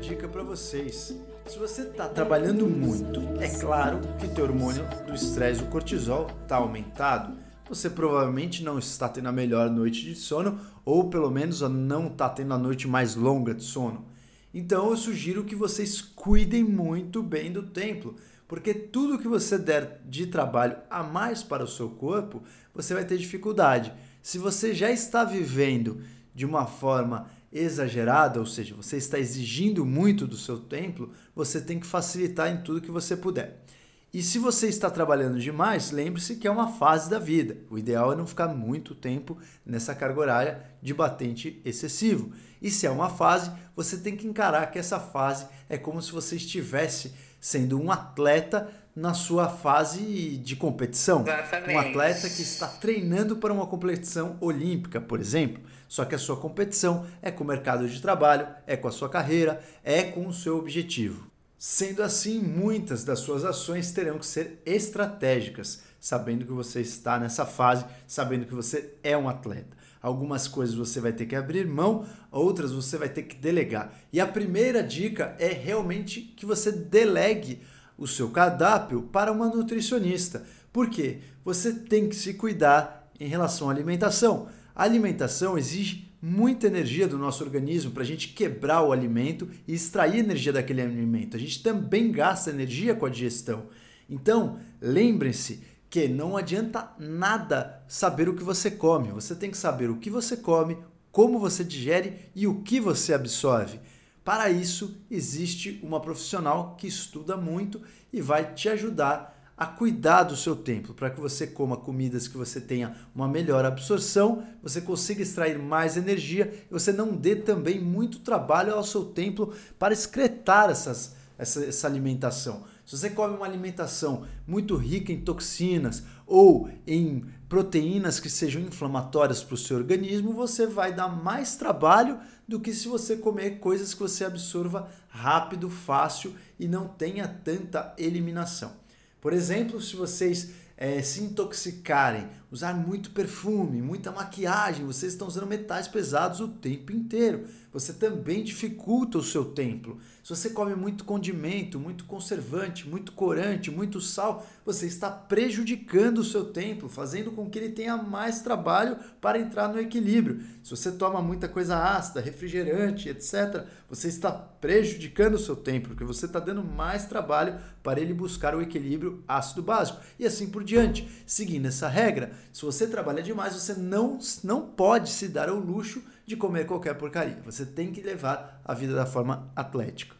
Dica 0.00 0.26
para 0.26 0.42
vocês. 0.42 1.14
Se 1.46 1.58
você 1.58 1.82
está 1.82 2.08
trabalhando 2.08 2.66
muito, 2.66 3.20
é 3.38 3.48
claro 3.60 4.00
que 4.18 4.26
teu 4.28 4.44
hormônio 4.44 4.82
do 5.06 5.14
estresse, 5.14 5.62
o 5.62 5.66
cortisol, 5.66 6.30
está 6.42 6.56
aumentado. 6.56 7.36
Você 7.68 7.90
provavelmente 7.90 8.64
não 8.64 8.78
está 8.78 9.08
tendo 9.10 9.28
a 9.28 9.32
melhor 9.32 9.68
noite 9.68 10.02
de 10.02 10.14
sono, 10.14 10.58
ou 10.86 11.10
pelo 11.10 11.30
menos 11.30 11.60
não 11.60 12.06
está 12.06 12.30
tendo 12.30 12.54
a 12.54 12.58
noite 12.58 12.88
mais 12.88 13.14
longa 13.14 13.54
de 13.54 13.62
sono. 13.62 14.06
Então 14.54 14.88
eu 14.88 14.96
sugiro 14.96 15.44
que 15.44 15.54
vocês 15.54 16.00
cuidem 16.00 16.64
muito 16.64 17.22
bem 17.22 17.52
do 17.52 17.64
templo, 17.64 18.16
porque 18.48 18.72
tudo 18.72 19.18
que 19.18 19.28
você 19.28 19.58
der 19.58 20.00
de 20.06 20.26
trabalho 20.26 20.78
a 20.88 21.02
mais 21.02 21.42
para 21.42 21.62
o 21.62 21.68
seu 21.68 21.90
corpo, 21.90 22.42
você 22.74 22.94
vai 22.94 23.04
ter 23.04 23.18
dificuldade. 23.18 23.92
Se 24.22 24.38
você 24.38 24.74
já 24.74 24.90
está 24.90 25.24
vivendo 25.24 26.00
de 26.34 26.46
uma 26.46 26.66
forma 26.66 27.28
exagerada, 27.52 28.38
ou 28.38 28.46
seja, 28.46 28.74
você 28.74 28.96
está 28.96 29.18
exigindo 29.18 29.84
muito 29.84 30.26
do 30.26 30.36
seu 30.36 30.58
templo, 30.58 31.12
você 31.34 31.60
tem 31.60 31.80
que 31.80 31.86
facilitar 31.86 32.48
em 32.48 32.62
tudo 32.62 32.80
que 32.80 32.90
você 32.90 33.16
puder. 33.16 33.64
E 34.12 34.22
se 34.22 34.40
você 34.40 34.66
está 34.66 34.90
trabalhando 34.90 35.38
demais, 35.38 35.92
lembre-se 35.92 36.34
que 36.34 36.48
é 36.48 36.50
uma 36.50 36.72
fase 36.72 37.08
da 37.08 37.18
vida. 37.18 37.58
O 37.70 37.78
ideal 37.78 38.12
é 38.12 38.16
não 38.16 38.26
ficar 38.26 38.48
muito 38.48 38.92
tempo 38.92 39.38
nessa 39.64 39.94
carga 39.94 40.20
horária 40.20 40.64
de 40.82 40.92
batente 40.92 41.62
excessivo. 41.64 42.32
E 42.60 42.72
se 42.72 42.86
é 42.86 42.90
uma 42.90 43.08
fase, 43.08 43.52
você 43.76 43.96
tem 43.96 44.16
que 44.16 44.26
encarar 44.26 44.66
que 44.72 44.80
essa 44.80 44.98
fase 44.98 45.46
é 45.68 45.78
como 45.78 46.02
se 46.02 46.10
você 46.10 46.34
estivesse 46.34 47.14
sendo 47.40 47.80
um 47.80 47.90
atleta 47.92 48.68
na 48.96 49.14
sua 49.14 49.48
fase 49.48 50.36
de 50.38 50.56
competição. 50.56 51.22
Exatamente. 51.22 51.74
Um 51.74 51.78
atleta 51.78 52.28
que 52.28 52.42
está 52.42 52.66
treinando 52.66 53.36
para 53.36 53.52
uma 53.52 53.66
competição 53.66 54.36
olímpica, 54.40 55.00
por 55.00 55.20
exemplo. 55.20 55.62
Só 55.90 56.04
que 56.04 56.14
a 56.14 56.18
sua 56.18 56.36
competição 56.36 57.04
é 57.20 57.32
com 57.32 57.42
o 57.42 57.46
mercado 57.48 57.88
de 57.88 58.00
trabalho, 58.00 58.46
é 58.64 58.76
com 58.76 58.86
a 58.86 58.92
sua 58.92 59.08
carreira, 59.08 59.60
é 59.82 60.04
com 60.04 60.24
o 60.28 60.32
seu 60.32 60.56
objetivo. 60.56 61.26
Sendo 61.58 62.04
assim, 62.04 62.38
muitas 62.38 63.02
das 63.02 63.18
suas 63.18 63.44
ações 63.44 63.90
terão 63.90 64.16
que 64.16 64.24
ser 64.24 64.62
estratégicas, 64.64 65.82
sabendo 65.98 66.46
que 66.46 66.52
você 66.52 66.80
está 66.80 67.18
nessa 67.18 67.44
fase, 67.44 67.84
sabendo 68.06 68.46
que 68.46 68.54
você 68.54 68.94
é 69.02 69.18
um 69.18 69.28
atleta. 69.28 69.76
Algumas 70.00 70.46
coisas 70.46 70.76
você 70.76 71.00
vai 71.00 71.12
ter 71.12 71.26
que 71.26 71.34
abrir 71.34 71.66
mão, 71.66 72.06
outras 72.30 72.70
você 72.70 72.96
vai 72.96 73.08
ter 73.08 73.24
que 73.24 73.34
delegar. 73.34 73.92
E 74.12 74.20
a 74.20 74.28
primeira 74.28 74.84
dica 74.84 75.34
é 75.40 75.48
realmente 75.48 76.20
que 76.20 76.46
você 76.46 76.70
delegue 76.70 77.62
o 77.98 78.06
seu 78.06 78.30
cardápio 78.30 79.02
para 79.02 79.32
uma 79.32 79.48
nutricionista. 79.48 80.46
Por 80.72 80.88
quê? 80.88 81.18
Você 81.44 81.72
tem 81.72 82.08
que 82.08 82.14
se 82.14 82.34
cuidar 82.34 83.10
em 83.18 83.26
relação 83.26 83.68
à 83.68 83.72
alimentação. 83.72 84.48
A 84.74 84.84
alimentação 84.84 85.58
exige 85.58 86.10
muita 86.22 86.66
energia 86.66 87.08
do 87.08 87.18
nosso 87.18 87.42
organismo 87.42 87.92
para 87.92 88.02
a 88.02 88.06
gente 88.06 88.28
quebrar 88.28 88.82
o 88.82 88.92
alimento 88.92 89.48
e 89.66 89.74
extrair 89.74 90.18
energia 90.18 90.52
daquele 90.52 90.82
alimento. 90.82 91.36
A 91.36 91.40
gente 91.40 91.62
também 91.62 92.12
gasta 92.12 92.50
energia 92.50 92.94
com 92.94 93.06
a 93.06 93.10
digestão. 93.10 93.66
Então, 94.08 94.58
lembrem-se 94.80 95.62
que 95.88 96.06
não 96.06 96.36
adianta 96.36 96.92
nada 96.98 97.82
saber 97.88 98.28
o 98.28 98.34
que 98.34 98.44
você 98.44 98.70
come. 98.70 99.10
Você 99.10 99.34
tem 99.34 99.50
que 99.50 99.56
saber 99.56 99.90
o 99.90 99.96
que 99.96 100.10
você 100.10 100.36
come, 100.36 100.78
como 101.10 101.38
você 101.38 101.64
digere 101.64 102.30
e 102.34 102.46
o 102.46 102.62
que 102.62 102.78
você 102.78 103.12
absorve. 103.12 103.80
Para 104.22 104.50
isso, 104.50 105.02
existe 105.10 105.80
uma 105.82 106.00
profissional 106.00 106.76
que 106.76 106.86
estuda 106.86 107.36
muito 107.36 107.80
e 108.12 108.20
vai 108.20 108.54
te 108.54 108.68
ajudar 108.68 109.29
a 109.60 109.66
cuidar 109.66 110.22
do 110.22 110.34
seu 110.34 110.56
templo, 110.56 110.94
para 110.94 111.10
que 111.10 111.20
você 111.20 111.46
coma 111.46 111.76
comidas 111.76 112.26
que 112.26 112.38
você 112.38 112.58
tenha 112.58 112.96
uma 113.14 113.28
melhor 113.28 113.62
absorção, 113.66 114.42
você 114.62 114.80
consiga 114.80 115.20
extrair 115.20 115.58
mais 115.58 115.98
energia 115.98 116.64
e 116.70 116.72
você 116.72 116.90
não 116.90 117.14
dê 117.14 117.36
também 117.36 117.78
muito 117.78 118.20
trabalho 118.20 118.72
ao 118.72 118.82
seu 118.82 119.04
templo 119.04 119.52
para 119.78 119.92
excretar 119.92 120.70
essas, 120.70 121.14
essa, 121.36 121.62
essa 121.62 121.86
alimentação. 121.86 122.64
Se 122.86 122.96
você 122.96 123.10
come 123.10 123.36
uma 123.36 123.44
alimentação 123.44 124.24
muito 124.46 124.76
rica 124.76 125.12
em 125.12 125.20
toxinas 125.20 126.04
ou 126.26 126.70
em 126.86 127.26
proteínas 127.46 128.18
que 128.18 128.30
sejam 128.30 128.62
inflamatórias 128.62 129.42
para 129.42 129.56
o 129.56 129.58
seu 129.58 129.76
organismo, 129.76 130.32
você 130.32 130.66
vai 130.66 130.94
dar 130.94 131.08
mais 131.08 131.56
trabalho 131.56 132.18
do 132.48 132.60
que 132.60 132.72
se 132.72 132.88
você 132.88 133.14
comer 133.14 133.58
coisas 133.58 133.92
que 133.92 134.00
você 134.00 134.24
absorva 134.24 134.88
rápido, 135.10 135.68
fácil 135.68 136.34
e 136.58 136.66
não 136.66 136.88
tenha 136.88 137.28
tanta 137.28 137.94
eliminação. 137.98 138.80
Por 139.20 139.32
exemplo, 139.32 139.80
se 139.80 139.96
vocês 139.96 140.50
é, 140.76 141.02
se 141.02 141.22
intoxicarem, 141.22 142.26
usar 142.50 142.74
muito 142.74 143.10
perfume, 143.10 143.80
muita 143.80 144.10
maquiagem, 144.10 144.84
vocês 144.84 145.12
estão 145.12 145.28
usando 145.28 145.46
metais 145.46 145.86
pesados 145.86 146.40
o 146.40 146.48
tempo 146.48 146.92
inteiro. 146.92 147.44
Você 147.72 147.92
também 147.92 148.42
dificulta 148.42 149.16
o 149.16 149.22
seu 149.22 149.44
templo. 149.44 149.98
Se 150.24 150.30
você 150.30 150.50
come 150.50 150.74
muito 150.74 151.04
condimento, 151.04 151.78
muito 151.78 152.04
conservante, 152.04 152.88
muito 152.88 153.12
corante, 153.12 153.70
muito 153.70 154.00
sal, 154.00 154.44
você 154.64 154.86
está 154.86 155.08
prejudicando 155.08 156.18
o 156.18 156.24
seu 156.24 156.46
templo, 156.46 156.88
fazendo 156.88 157.30
com 157.30 157.48
que 157.48 157.58
ele 157.58 157.70
tenha 157.70 157.96
mais 157.96 158.42
trabalho 158.42 158.96
para 159.20 159.38
entrar 159.38 159.68
no 159.68 159.78
equilíbrio. 159.78 160.40
Se 160.64 160.70
você 160.70 160.90
toma 160.90 161.22
muita 161.22 161.48
coisa 161.48 161.78
ácida, 161.78 162.20
refrigerante, 162.20 163.08
etc., 163.08 163.64
você 163.88 164.08
está 164.08 164.32
prejudicando 164.32 165.34
o 165.34 165.38
seu 165.38 165.54
templo, 165.54 165.90
porque 165.90 166.04
você 166.04 166.26
está 166.26 166.40
dando 166.40 166.64
mais 166.64 167.06
trabalho 167.06 167.58
para 167.82 168.00
ele 168.00 168.12
buscar 168.12 168.54
o 168.54 168.60
equilíbrio 168.60 169.22
ácido 169.26 169.62
básico. 169.62 170.00
E 170.18 170.26
assim 170.26 170.50
por 170.50 170.64
diante. 170.64 171.08
Seguindo 171.24 171.66
essa 171.66 171.88
regra, 171.88 172.32
se 172.52 172.62
você 172.64 172.86
trabalha 172.86 173.22
demais, 173.22 173.54
você 173.54 173.74
não, 173.74 174.18
não 174.42 174.62
pode 174.66 175.10
se 175.10 175.28
dar 175.28 175.48
ao 175.48 175.58
luxo 175.58 176.02
de 176.26 176.36
comer 176.36 176.66
qualquer 176.66 176.94
porcaria. 176.94 177.40
Você 177.44 177.64
tem 177.66 177.92
que 177.92 178.00
levar 178.00 178.60
a 178.64 178.74
vida 178.74 178.94
da 178.94 179.06
forma 179.06 179.50
atlética. 179.54 180.16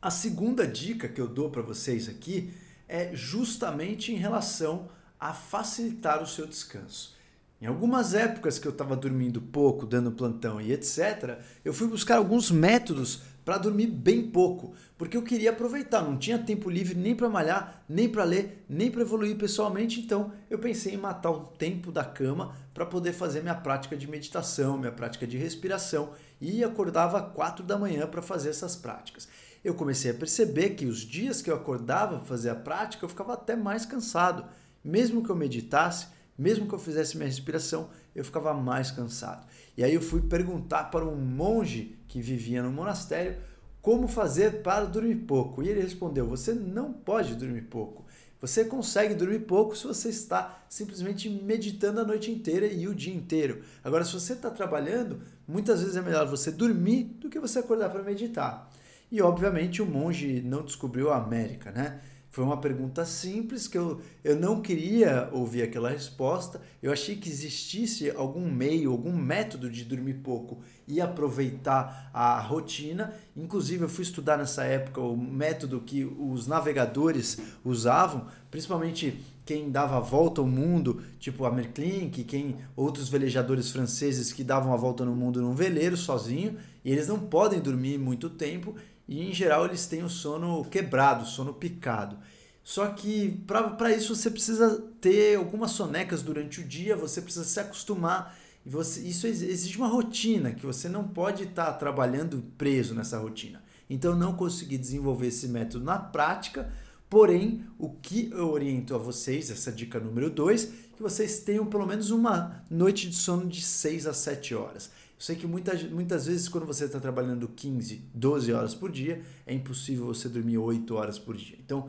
A 0.00 0.10
segunda 0.10 0.66
dica 0.66 1.08
que 1.08 1.20
eu 1.20 1.26
dou 1.26 1.50
para 1.50 1.62
vocês 1.62 2.08
aqui 2.08 2.52
é 2.88 3.10
justamente 3.14 4.12
em 4.12 4.16
relação 4.16 4.88
a 5.18 5.32
facilitar 5.32 6.22
o 6.22 6.26
seu 6.26 6.46
descanso. 6.46 7.16
Em 7.60 7.66
algumas 7.66 8.12
épocas 8.12 8.58
que 8.58 8.68
eu 8.68 8.72
estava 8.72 8.94
dormindo 8.94 9.40
pouco, 9.40 9.86
dando 9.86 10.12
plantão 10.12 10.60
e 10.60 10.72
etc., 10.72 11.38
eu 11.64 11.72
fui 11.72 11.88
buscar 11.88 12.18
alguns 12.18 12.50
métodos 12.50 13.22
para 13.46 13.58
dormir 13.58 13.86
bem 13.86 14.28
pouco, 14.28 14.74
porque 14.98 15.16
eu 15.16 15.22
queria 15.22 15.50
aproveitar, 15.50 16.02
não 16.02 16.18
tinha 16.18 16.36
tempo 16.36 16.68
livre 16.68 16.96
nem 16.96 17.14
para 17.14 17.28
malhar, 17.28 17.84
nem 17.88 18.08
para 18.08 18.24
ler, 18.24 18.64
nem 18.68 18.90
para 18.90 19.02
evoluir 19.02 19.38
pessoalmente, 19.38 20.00
então 20.00 20.32
eu 20.50 20.58
pensei 20.58 20.94
em 20.94 20.96
matar 20.96 21.30
o 21.30 21.44
tempo 21.44 21.92
da 21.92 22.04
cama 22.04 22.56
para 22.74 22.84
poder 22.84 23.12
fazer 23.12 23.42
minha 23.42 23.54
prática 23.54 23.96
de 23.96 24.10
meditação, 24.10 24.76
minha 24.76 24.90
prática 24.90 25.28
de 25.28 25.38
respiração 25.38 26.10
e 26.40 26.64
acordava 26.64 27.20
às 27.20 27.32
4 27.34 27.64
da 27.64 27.78
manhã 27.78 28.08
para 28.08 28.20
fazer 28.20 28.50
essas 28.50 28.74
práticas. 28.74 29.28
Eu 29.64 29.74
comecei 29.74 30.10
a 30.10 30.14
perceber 30.14 30.70
que 30.70 30.86
os 30.86 30.98
dias 30.98 31.40
que 31.40 31.48
eu 31.48 31.54
acordava 31.54 32.16
para 32.16 32.26
fazer 32.26 32.50
a 32.50 32.56
prática, 32.56 33.04
eu 33.04 33.08
ficava 33.08 33.34
até 33.34 33.54
mais 33.54 33.86
cansado. 33.86 34.44
Mesmo 34.82 35.22
que 35.22 35.30
eu 35.30 35.36
meditasse, 35.36 36.08
mesmo 36.38 36.66
que 36.66 36.74
eu 36.74 36.78
fizesse 36.78 37.16
minha 37.16 37.28
respiração, 37.28 37.88
eu 38.14 38.24
ficava 38.24 38.52
mais 38.54 38.90
cansado. 38.90 39.46
E 39.76 39.84
aí 39.84 39.94
eu 39.94 40.02
fui 40.02 40.20
perguntar 40.20 40.84
para 40.84 41.04
um 41.04 41.16
monge 41.16 41.98
que 42.08 42.20
vivia 42.20 42.62
no 42.62 42.70
monastério 42.70 43.36
como 43.80 44.08
fazer 44.08 44.62
para 44.62 44.84
dormir 44.84 45.16
pouco. 45.16 45.62
E 45.62 45.68
ele 45.68 45.80
respondeu: 45.80 46.26
Você 46.26 46.52
não 46.52 46.92
pode 46.92 47.34
dormir 47.34 47.62
pouco. 47.62 48.04
Você 48.40 48.64
consegue 48.64 49.14
dormir 49.14 49.40
pouco 49.40 49.76
se 49.76 49.86
você 49.86 50.10
está 50.10 50.62
simplesmente 50.68 51.28
meditando 51.28 52.00
a 52.00 52.04
noite 52.04 52.30
inteira 52.30 52.66
e 52.66 52.86
o 52.86 52.94
dia 52.94 53.14
inteiro. 53.14 53.62
Agora, 53.82 54.04
se 54.04 54.12
você 54.12 54.34
está 54.34 54.50
trabalhando, 54.50 55.20
muitas 55.48 55.80
vezes 55.80 55.96
é 55.96 56.02
melhor 56.02 56.26
você 56.26 56.50
dormir 56.50 57.04
do 57.18 57.30
que 57.30 57.40
você 57.40 57.60
acordar 57.60 57.88
para 57.88 58.02
meditar. 58.02 58.70
E 59.10 59.22
obviamente 59.22 59.80
o 59.80 59.86
monge 59.86 60.42
não 60.42 60.64
descobriu 60.64 61.10
a 61.10 61.16
América, 61.16 61.70
né? 61.70 62.00
Foi 62.30 62.44
uma 62.44 62.58
pergunta 62.58 63.04
simples 63.06 63.66
que 63.66 63.78
eu, 63.78 64.00
eu 64.22 64.36
não 64.36 64.60
queria 64.60 65.30
ouvir 65.32 65.62
aquela 65.62 65.88
resposta. 65.88 66.60
Eu 66.82 66.92
achei 66.92 67.16
que 67.16 67.30
existisse 67.30 68.10
algum 68.10 68.50
meio, 68.50 68.92
algum 68.92 69.16
método 69.16 69.70
de 69.70 69.84
dormir 69.84 70.14
pouco 70.14 70.60
e 70.86 71.00
aproveitar 71.00 72.10
a 72.12 72.38
rotina. 72.40 73.14
Inclusive, 73.34 73.84
eu 73.84 73.88
fui 73.88 74.02
estudar 74.02 74.36
nessa 74.36 74.64
época 74.64 75.00
o 75.00 75.16
método 75.16 75.80
que 75.80 76.04
os 76.04 76.46
navegadores 76.46 77.38
usavam, 77.64 78.26
principalmente 78.50 79.18
quem 79.46 79.70
dava 79.70 79.96
a 79.96 80.00
volta 80.00 80.40
ao 80.40 80.46
mundo, 80.46 81.00
tipo 81.20 81.44
a 81.44 81.50
Merklink, 81.52 82.24
quem 82.24 82.56
outros 82.74 83.08
velejadores 83.08 83.70
franceses 83.70 84.32
que 84.32 84.42
davam 84.42 84.74
a 84.74 84.76
volta 84.76 85.04
no 85.04 85.14
mundo 85.14 85.40
num 85.40 85.54
veleiro 85.54 85.96
sozinho, 85.96 86.56
e 86.84 86.90
eles 86.90 87.06
não 87.06 87.18
podem 87.18 87.60
dormir 87.60 87.96
muito 87.96 88.28
tempo 88.28 88.74
e 89.08 89.28
em 89.28 89.32
geral 89.32 89.66
eles 89.66 89.86
têm 89.86 90.02
o 90.02 90.08
sono 90.08 90.64
quebrado, 90.64 91.26
sono 91.26 91.54
picado. 91.54 92.18
Só 92.62 92.88
que 92.88 93.44
para 93.46 93.92
isso 93.92 94.16
você 94.16 94.28
precisa 94.28 94.82
ter 95.00 95.36
algumas 95.36 95.70
sonecas 95.70 96.22
durante 96.22 96.60
o 96.60 96.64
dia, 96.64 96.96
você 96.96 97.22
precisa 97.22 97.44
se 97.44 97.60
acostumar. 97.60 98.36
E 98.64 98.68
você, 98.68 99.00
isso 99.02 99.28
exige 99.28 99.78
uma 99.78 99.86
rotina 99.86 100.50
que 100.50 100.66
você 100.66 100.88
não 100.88 101.06
pode 101.06 101.44
estar 101.44 101.66
tá 101.66 101.72
trabalhando 101.74 102.42
preso 102.58 102.92
nessa 102.92 103.18
rotina. 103.18 103.62
Então 103.88 104.10
eu 104.10 104.16
não 104.16 104.34
consegui 104.34 104.76
desenvolver 104.76 105.28
esse 105.28 105.46
método 105.46 105.84
na 105.84 105.96
prática, 105.96 106.72
porém 107.08 107.64
o 107.78 107.88
que 107.88 108.30
eu 108.32 108.50
oriento 108.50 108.96
a 108.96 108.98
vocês, 108.98 109.48
essa 109.48 109.70
dica 109.70 110.00
número 110.00 110.28
2, 110.28 110.64
que 110.96 111.02
vocês 111.02 111.38
tenham 111.38 111.66
pelo 111.66 111.86
menos 111.86 112.10
uma 112.10 112.64
noite 112.68 113.08
de 113.08 113.14
sono 113.14 113.46
de 113.46 113.60
6 113.60 114.08
a 114.08 114.12
7 114.12 114.56
horas. 114.56 114.90
Eu 115.16 115.22
sei 115.22 115.34
que 115.34 115.46
muitas, 115.46 115.82
muitas 115.84 116.26
vezes, 116.26 116.46
quando 116.46 116.66
você 116.66 116.84
está 116.84 117.00
trabalhando 117.00 117.48
15, 117.48 118.02
12 118.12 118.52
horas 118.52 118.74
por 118.74 118.92
dia, 118.92 119.22
é 119.46 119.54
impossível 119.54 120.04
você 120.06 120.28
dormir 120.28 120.58
8 120.58 120.94
horas 120.94 121.18
por 121.18 121.34
dia. 121.34 121.56
Então, 121.64 121.88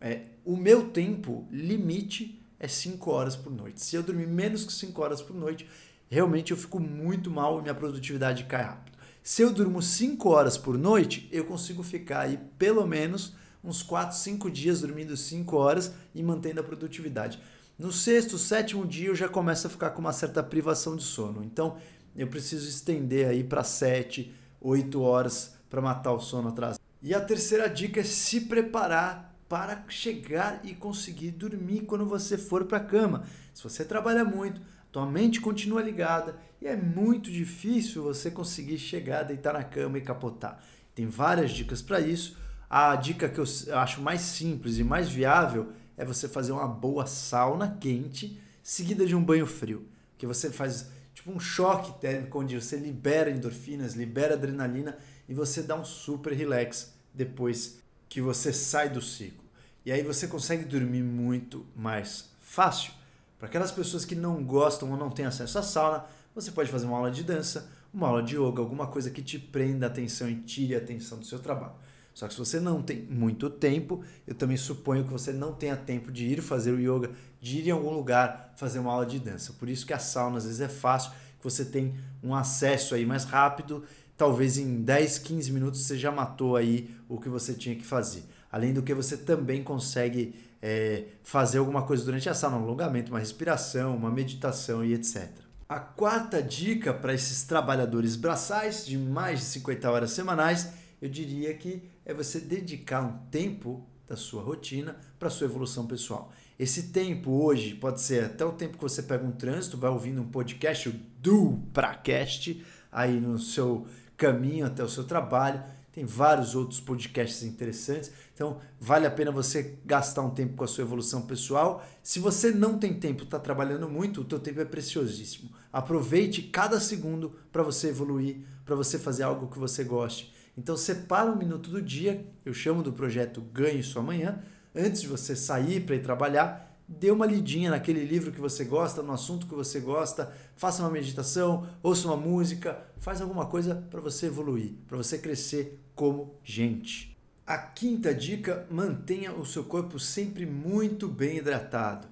é, 0.00 0.22
o 0.44 0.56
meu 0.56 0.88
tempo 0.88 1.46
limite 1.52 2.42
é 2.58 2.66
5 2.66 3.10
horas 3.10 3.36
por 3.36 3.52
noite. 3.52 3.80
Se 3.80 3.94
eu 3.94 4.02
dormir 4.02 4.26
menos 4.26 4.64
que 4.64 4.72
5 4.72 5.00
horas 5.00 5.22
por 5.22 5.36
noite, 5.36 5.68
realmente 6.10 6.50
eu 6.50 6.56
fico 6.56 6.80
muito 6.80 7.30
mal 7.30 7.58
e 7.58 7.62
minha 7.62 7.74
produtividade 7.74 8.42
cai 8.44 8.64
rápido. 8.64 8.98
Se 9.22 9.40
eu 9.40 9.52
durmo 9.52 9.80
5 9.80 10.28
horas 10.28 10.58
por 10.58 10.76
noite, 10.76 11.28
eu 11.30 11.44
consigo 11.44 11.82
ficar 11.82 12.20
aí 12.22 12.38
pelo 12.58 12.84
menos 12.86 13.34
uns 13.62 13.82
4, 13.82 14.16
5 14.16 14.50
dias 14.50 14.80
dormindo 14.80 15.16
5 15.16 15.56
horas 15.56 15.92
e 16.14 16.22
mantendo 16.22 16.60
a 16.60 16.64
produtividade. 16.64 17.40
No 17.78 17.90
sexto, 17.90 18.36
sétimo 18.36 18.86
dia 18.86 19.08
eu 19.08 19.14
já 19.14 19.28
começo 19.28 19.66
a 19.66 19.70
ficar 19.70 19.90
com 19.90 20.00
uma 20.00 20.12
certa 20.12 20.42
privação 20.42 20.94
de 20.94 21.02
sono. 21.02 21.42
Então, 21.42 21.78
eu 22.16 22.26
preciso 22.26 22.68
estender 22.68 23.28
aí 23.28 23.42
para 23.42 23.64
7, 23.64 24.32
8 24.60 25.00
horas 25.00 25.56
para 25.68 25.80
matar 25.80 26.12
o 26.12 26.20
sono 26.20 26.48
atrás. 26.48 26.78
E 27.02 27.12
a 27.14 27.20
terceira 27.20 27.68
dica 27.68 28.00
é 28.00 28.04
se 28.04 28.42
preparar 28.42 29.36
para 29.48 29.84
chegar 29.88 30.60
e 30.64 30.74
conseguir 30.74 31.32
dormir 31.32 31.82
quando 31.82 32.06
você 32.06 32.38
for 32.38 32.64
para 32.64 32.78
a 32.78 32.84
cama. 32.84 33.24
Se 33.52 33.62
você 33.62 33.84
trabalha 33.84 34.24
muito, 34.24 34.60
tua 34.90 35.06
mente 35.06 35.40
continua 35.40 35.82
ligada 35.82 36.38
e 36.62 36.66
é 36.66 36.76
muito 36.76 37.30
difícil 37.30 38.02
você 38.02 38.30
conseguir 38.30 38.78
chegar, 38.78 39.22
deitar 39.22 39.52
na 39.52 39.62
cama 39.62 39.98
e 39.98 40.00
capotar. 40.00 40.62
Tem 40.94 41.06
várias 41.06 41.50
dicas 41.50 41.82
para 41.82 42.00
isso. 42.00 42.38
A 42.70 42.96
dica 42.96 43.28
que 43.28 43.38
eu 43.38 43.44
acho 43.74 44.00
mais 44.00 44.20
simples 44.20 44.78
e 44.78 44.84
mais 44.84 45.08
viável 45.08 45.72
é 45.96 46.04
você 46.04 46.28
fazer 46.28 46.52
uma 46.52 46.66
boa 46.66 47.06
sauna 47.06 47.76
quente 47.80 48.40
seguida 48.62 49.04
de 49.04 49.14
um 49.14 49.22
banho 49.22 49.46
frio, 49.46 49.86
que 50.16 50.26
você 50.26 50.50
faz 50.50 50.90
tipo 51.14 51.30
um 51.30 51.40
choque 51.40 51.98
térmico 52.00 52.40
onde 52.40 52.60
você 52.60 52.76
libera 52.76 53.30
endorfinas, 53.30 53.94
libera 53.94 54.34
adrenalina 54.34 54.98
e 55.28 55.32
você 55.32 55.62
dá 55.62 55.76
um 55.76 55.84
super 55.84 56.32
relax 56.32 56.92
depois 57.14 57.78
que 58.08 58.20
você 58.20 58.52
sai 58.52 58.88
do 58.88 59.00
ciclo. 59.00 59.44
E 59.86 59.92
aí 59.92 60.02
você 60.02 60.26
consegue 60.26 60.64
dormir 60.64 61.02
muito 61.02 61.64
mais 61.74 62.30
fácil. 62.40 62.92
Para 63.38 63.48
aquelas 63.48 63.70
pessoas 63.70 64.04
que 64.04 64.14
não 64.14 64.42
gostam 64.42 64.90
ou 64.90 64.96
não 64.96 65.10
têm 65.10 65.26
acesso 65.26 65.58
à 65.58 65.62
sauna, 65.62 66.04
você 66.34 66.50
pode 66.50 66.70
fazer 66.70 66.86
uma 66.86 66.96
aula 66.96 67.10
de 67.10 67.22
dança, 67.22 67.70
uma 67.92 68.08
aula 68.08 68.22
de 68.22 68.36
yoga, 68.36 68.60
alguma 68.60 68.86
coisa 68.86 69.10
que 69.10 69.22
te 69.22 69.38
prenda 69.38 69.86
a 69.86 69.88
atenção 69.88 70.28
e 70.28 70.36
tire 70.36 70.74
a 70.74 70.78
atenção 70.78 71.18
do 71.18 71.26
seu 71.26 71.38
trabalho. 71.38 71.74
Só 72.14 72.28
que 72.28 72.34
se 72.34 72.38
você 72.38 72.60
não 72.60 72.80
tem 72.80 73.02
muito 73.02 73.50
tempo, 73.50 74.02
eu 74.24 74.34
também 74.34 74.56
suponho 74.56 75.02
que 75.02 75.10
você 75.10 75.32
não 75.32 75.52
tenha 75.52 75.76
tempo 75.76 76.12
de 76.12 76.24
ir 76.24 76.40
fazer 76.40 76.70
o 76.70 76.78
yoga, 76.78 77.10
de 77.40 77.58
ir 77.58 77.68
em 77.68 77.70
algum 77.72 77.90
lugar 77.90 78.54
fazer 78.56 78.78
uma 78.78 78.92
aula 78.92 79.04
de 79.04 79.18
dança. 79.18 79.52
Por 79.54 79.68
isso 79.68 79.84
que 79.84 79.92
a 79.92 79.98
sauna 79.98 80.38
às 80.38 80.44
vezes 80.44 80.60
é 80.60 80.68
fácil, 80.68 81.10
que 81.10 81.42
você 81.42 81.64
tem 81.64 81.92
um 82.22 82.32
acesso 82.32 82.94
aí 82.94 83.04
mais 83.04 83.24
rápido, 83.24 83.84
talvez 84.16 84.56
em 84.56 84.82
10, 84.82 85.18
15 85.18 85.52
minutos 85.52 85.80
você 85.80 85.98
já 85.98 86.12
matou 86.12 86.54
aí 86.54 86.88
o 87.08 87.18
que 87.18 87.28
você 87.28 87.52
tinha 87.52 87.74
que 87.74 87.84
fazer. 87.84 88.22
Além 88.50 88.72
do 88.72 88.82
que 88.82 88.94
você 88.94 89.16
também 89.16 89.64
consegue 89.64 90.36
é, 90.62 91.06
fazer 91.24 91.58
alguma 91.58 91.82
coisa 91.82 92.04
durante 92.04 92.28
a 92.28 92.34
sauna, 92.34 92.56
um 92.56 92.62
alongamento, 92.62 93.10
uma 93.10 93.18
respiração, 93.18 93.96
uma 93.96 94.10
meditação 94.10 94.84
e 94.84 94.94
etc. 94.94 95.28
A 95.68 95.80
quarta 95.80 96.40
dica 96.40 96.94
para 96.94 97.12
esses 97.12 97.42
trabalhadores 97.42 98.14
braçais 98.14 98.86
de 98.86 98.96
mais 98.96 99.40
de 99.40 99.46
50 99.46 99.90
horas 99.90 100.12
semanais, 100.12 100.68
eu 101.02 101.08
diria 101.08 101.52
que 101.54 101.82
é 102.04 102.12
você 102.12 102.40
dedicar 102.40 103.02
um 103.02 103.18
tempo 103.30 103.86
da 104.06 104.16
sua 104.16 104.42
rotina 104.42 104.96
para 105.18 105.30
sua 105.30 105.46
evolução 105.46 105.86
pessoal. 105.86 106.32
Esse 106.58 106.84
tempo 106.84 107.30
hoje 107.30 107.74
pode 107.74 108.00
ser 108.00 108.24
até 108.24 108.44
o 108.44 108.52
tempo 108.52 108.76
que 108.76 108.82
você 108.82 109.02
pega 109.02 109.24
um 109.24 109.32
trânsito, 109.32 109.76
vai 109.76 109.90
ouvindo 109.90 110.20
um 110.20 110.28
podcast, 110.28 110.88
o 110.88 110.94
do 111.18 111.58
Pracast, 111.72 112.62
aí 112.92 113.18
no 113.18 113.38
seu 113.38 113.86
caminho 114.16 114.66
até 114.66 114.84
o 114.84 114.88
seu 114.88 115.04
trabalho. 115.04 115.62
Tem 115.90 116.04
vários 116.04 116.56
outros 116.56 116.80
podcasts 116.80 117.44
interessantes. 117.44 118.10
Então, 118.34 118.60
vale 118.80 119.06
a 119.06 119.10
pena 119.10 119.30
você 119.30 119.78
gastar 119.84 120.22
um 120.22 120.30
tempo 120.30 120.56
com 120.56 120.64
a 120.64 120.66
sua 120.66 120.82
evolução 120.82 121.22
pessoal. 121.22 121.86
Se 122.02 122.18
você 122.18 122.50
não 122.50 122.78
tem 122.78 122.94
tempo, 122.94 123.22
está 123.22 123.38
trabalhando 123.38 123.88
muito, 123.88 124.20
o 124.20 124.24
teu 124.24 124.40
tempo 124.40 124.60
é 124.60 124.64
preciosíssimo. 124.64 125.50
Aproveite 125.72 126.42
cada 126.42 126.80
segundo 126.80 127.36
para 127.52 127.62
você 127.62 127.90
evoluir, 127.90 128.38
para 128.64 128.74
você 128.74 128.98
fazer 128.98 129.22
algo 129.22 129.46
que 129.46 129.58
você 129.58 129.84
goste. 129.84 130.33
Então, 130.56 130.76
separa 130.76 131.30
um 131.30 131.36
minuto 131.36 131.70
do 131.70 131.82
dia, 131.82 132.24
eu 132.44 132.54
chamo 132.54 132.82
do 132.82 132.92
projeto 132.92 133.40
Ganhe 133.40 133.82
Sua 133.82 134.02
Manhã, 134.02 134.42
antes 134.74 135.00
de 135.00 135.08
você 135.08 135.34
sair 135.34 135.80
para 135.80 135.96
ir 135.96 136.02
trabalhar, 136.02 136.78
dê 136.86 137.10
uma 137.10 137.26
lidinha 137.26 137.70
naquele 137.70 138.04
livro 138.04 138.30
que 138.30 138.40
você 138.40 138.64
gosta, 138.64 139.02
no 139.02 139.12
assunto 139.12 139.46
que 139.46 139.54
você 139.54 139.80
gosta, 139.80 140.32
faça 140.56 140.82
uma 140.82 140.90
meditação, 140.90 141.66
ouça 141.82 142.06
uma 142.06 142.16
música, 142.16 142.78
faz 142.98 143.20
alguma 143.20 143.46
coisa 143.46 143.74
para 143.90 144.00
você 144.00 144.26
evoluir, 144.26 144.72
para 144.86 144.96
você 144.96 145.18
crescer 145.18 145.80
como 145.94 146.34
gente. 146.44 147.16
A 147.46 147.58
quinta 147.58 148.14
dica: 148.14 148.66
mantenha 148.70 149.32
o 149.32 149.44
seu 149.44 149.64
corpo 149.64 149.98
sempre 149.98 150.46
muito 150.46 151.08
bem 151.08 151.38
hidratado. 151.38 152.08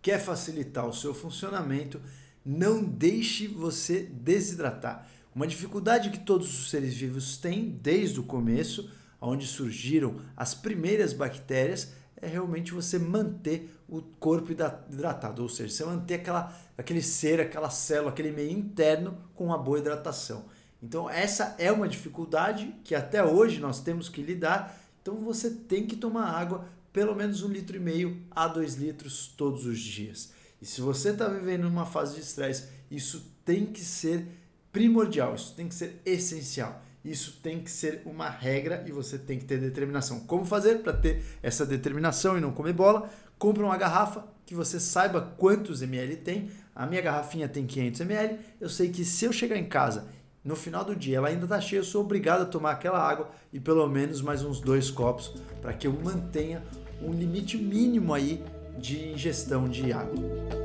Quer 0.00 0.20
facilitar 0.20 0.86
o 0.86 0.92
seu 0.92 1.12
funcionamento? 1.12 2.00
Não 2.44 2.82
deixe 2.82 3.46
você 3.48 4.02
desidratar. 4.02 5.06
Uma 5.38 5.46
dificuldade 5.46 6.10
que 6.10 6.18
todos 6.18 6.48
os 6.48 6.68
seres 6.68 6.96
vivos 6.96 7.36
têm 7.36 7.70
desde 7.70 8.18
o 8.18 8.24
começo, 8.24 8.90
onde 9.20 9.46
surgiram 9.46 10.16
as 10.36 10.52
primeiras 10.52 11.12
bactérias, 11.12 11.92
é 12.16 12.26
realmente 12.26 12.72
você 12.72 12.98
manter 12.98 13.72
o 13.88 14.02
corpo 14.02 14.50
hidratado, 14.50 15.40
ou 15.40 15.48
seja, 15.48 15.72
você 15.72 15.84
manter 15.84 16.14
aquela, 16.14 16.52
aquele 16.76 17.00
ser, 17.00 17.40
aquela 17.40 17.70
célula, 17.70 18.10
aquele 18.10 18.32
meio 18.32 18.50
interno 18.50 19.16
com 19.36 19.44
uma 19.44 19.56
boa 19.56 19.78
hidratação. 19.78 20.46
Então, 20.82 21.08
essa 21.08 21.54
é 21.56 21.70
uma 21.70 21.86
dificuldade 21.86 22.74
que 22.82 22.96
até 22.96 23.22
hoje 23.24 23.60
nós 23.60 23.80
temos 23.80 24.08
que 24.08 24.20
lidar. 24.20 24.76
Então, 25.00 25.18
você 25.18 25.50
tem 25.50 25.86
que 25.86 25.94
tomar 25.94 26.32
água 26.32 26.66
pelo 26.92 27.14
menos 27.14 27.44
um 27.44 27.48
litro 27.48 27.76
e 27.76 27.80
meio 27.80 28.20
a 28.28 28.48
dois 28.48 28.74
litros 28.74 29.32
todos 29.36 29.66
os 29.66 29.78
dias. 29.78 30.32
E 30.60 30.66
se 30.66 30.80
você 30.80 31.10
está 31.10 31.28
vivendo 31.28 31.68
uma 31.68 31.86
fase 31.86 32.16
de 32.16 32.22
estresse, 32.22 32.70
isso 32.90 33.24
tem 33.44 33.64
que 33.66 33.82
ser 33.82 34.26
primordial, 34.72 35.34
isso 35.34 35.54
tem 35.54 35.68
que 35.68 35.74
ser 35.74 36.00
essencial. 36.04 36.82
Isso 37.04 37.38
tem 37.42 37.60
que 37.60 37.70
ser 37.70 38.02
uma 38.04 38.28
regra 38.28 38.84
e 38.86 38.92
você 38.92 39.16
tem 39.16 39.38
que 39.38 39.44
ter 39.44 39.58
determinação. 39.58 40.20
Como 40.20 40.44
fazer 40.44 40.80
para 40.80 40.92
ter 40.92 41.22
essa 41.42 41.64
determinação 41.64 42.36
e 42.36 42.40
não 42.40 42.52
comer 42.52 42.72
bola? 42.72 43.08
Compre 43.38 43.62
uma 43.62 43.76
garrafa 43.76 44.24
que 44.44 44.54
você 44.54 44.80
saiba 44.80 45.20
quantos 45.38 45.80
ml 45.80 46.16
tem. 46.16 46.50
A 46.74 46.86
minha 46.86 47.00
garrafinha 47.00 47.48
tem 47.48 47.66
500 47.66 48.00
ml. 48.00 48.38
Eu 48.60 48.68
sei 48.68 48.90
que 48.90 49.04
se 49.04 49.24
eu 49.24 49.32
chegar 49.32 49.56
em 49.56 49.68
casa 49.68 50.08
no 50.44 50.56
final 50.56 50.84
do 50.84 50.96
dia 50.96 51.18
ela 51.18 51.28
ainda 51.28 51.44
está 51.44 51.60
cheia, 51.60 51.80
eu 51.80 51.84
sou 51.84 52.02
obrigado 52.02 52.42
a 52.42 52.46
tomar 52.46 52.72
aquela 52.72 52.98
água 52.98 53.30
e 53.52 53.60
pelo 53.60 53.86
menos 53.88 54.22
mais 54.22 54.42
uns 54.42 54.60
dois 54.60 54.90
copos 54.90 55.34
para 55.60 55.72
que 55.72 55.86
eu 55.86 55.92
mantenha 55.92 56.62
um 57.02 57.12
limite 57.12 57.56
mínimo 57.56 58.14
aí 58.14 58.42
de 58.78 59.08
ingestão 59.08 59.68
de 59.68 59.92
água. 59.92 60.57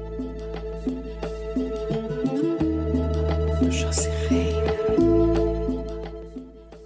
Já 3.74 3.90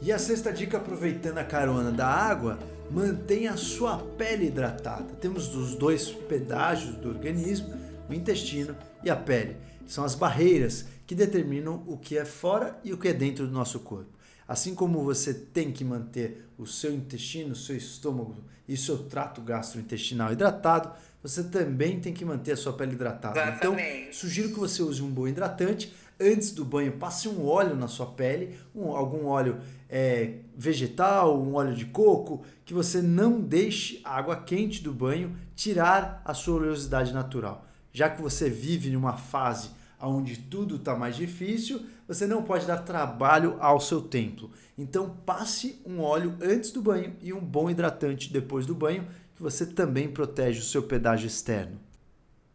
e 0.02 0.12
a 0.12 0.18
sexta 0.18 0.54
dica, 0.54 0.78
aproveitando 0.78 1.38
a 1.38 1.44
carona 1.44 1.92
da 1.92 2.08
água, 2.08 2.58
mantenha 2.90 3.52
a 3.52 3.58
sua 3.58 3.98
pele 3.98 4.48
hidratada. 4.48 5.14
Temos 5.16 5.54
os 5.54 5.76
dois 5.76 6.10
pedágios 6.10 6.96
do 6.96 7.10
organismo, 7.10 7.76
o 8.10 8.14
intestino 8.14 8.74
e 9.04 9.10
a 9.10 9.18
pele. 9.18 9.58
São 9.86 10.06
as 10.06 10.16
barreiras 10.16 10.86
que 11.06 11.14
determinam 11.14 11.84
o 11.86 11.98
que 11.98 12.18
é 12.18 12.24
fora 12.24 12.80
e 12.86 12.94
o 12.94 12.98
que 12.98 13.10
é 13.10 13.14
dentro 13.14 13.46
do 13.46 13.52
nosso 13.52 13.82
corpo. 13.82 14.18
Assim 14.48 14.74
como 14.74 15.04
você 15.04 15.34
tem 15.34 15.74
que 15.74 15.84
manter 15.84 16.48
o 16.58 16.66
seu 16.66 16.94
intestino, 16.94 17.52
o 17.52 17.56
seu 17.56 17.76
estômago 17.76 18.38
e 18.66 18.76
o 18.76 18.78
seu 18.78 19.00
trato 19.00 19.42
gastrointestinal 19.42 20.32
hidratado, 20.32 20.90
você 21.22 21.44
também 21.44 22.00
tem 22.00 22.14
que 22.14 22.24
manter 22.24 22.54
a 22.54 22.58
sua 22.58 22.72
pele 22.72 22.94
hidratada. 22.94 23.38
Então, 23.42 23.74
Exatamente. 23.74 24.02
Então, 24.04 24.14
sugiro 24.14 24.50
que 24.50 24.60
você 24.60 24.82
use 24.82 25.02
um 25.02 25.10
bom 25.10 25.28
hidratante. 25.28 25.94
Antes 26.20 26.52
do 26.52 26.66
banho, 26.66 26.94
passe 26.94 27.30
um 27.30 27.46
óleo 27.46 27.76
na 27.76 27.88
sua 27.88 28.08
pele, 28.08 28.58
um, 28.74 28.92
algum 28.92 29.28
óleo 29.28 29.60
é, 29.88 30.40
vegetal, 30.56 31.40
um 31.40 31.54
óleo 31.54 31.76
de 31.76 31.86
coco, 31.86 32.44
que 32.66 32.74
você 32.74 33.02
não 33.02 33.40
deixe 33.40 34.02
a 34.04 34.18
água 34.18 34.36
quente 34.36 34.82
do 34.82 34.92
banho 34.92 35.36
tirar 35.56 36.22
a 36.26 36.34
sua 36.34 36.56
oleosidade 36.56 37.14
natural. 37.14 37.66
Já 37.94 38.10
que 38.10 38.22
você 38.22 38.50
vive 38.50 38.90
numa 38.90 39.14
fase 39.14 39.70
onde 40.02 40.38
tudo 40.38 40.76
está 40.76 40.96
mais 40.96 41.16
difícil, 41.16 41.86
você 42.08 42.26
não 42.26 42.44
pode 42.44 42.66
dar 42.66 42.78
trabalho 42.78 43.58
ao 43.60 43.80
seu 43.80 44.02
templo. 44.02 44.52
Então 44.78 45.18
passe 45.26 45.82
um 45.86 46.02
óleo 46.02 46.36
antes 46.42 46.72
do 46.72 46.82
banho 46.82 47.16
e 47.22 47.34
um 47.34 47.40
bom 47.40 47.70
hidratante 47.70 48.32
depois 48.32 48.66
do 48.66 48.76
banho, 48.76 49.08
que 49.36 49.42
você 49.42 49.66
também 49.66 50.10
protege 50.10 50.60
o 50.60 50.64
seu 50.64 50.84
pedágio 50.84 51.28
externo. 51.28 51.80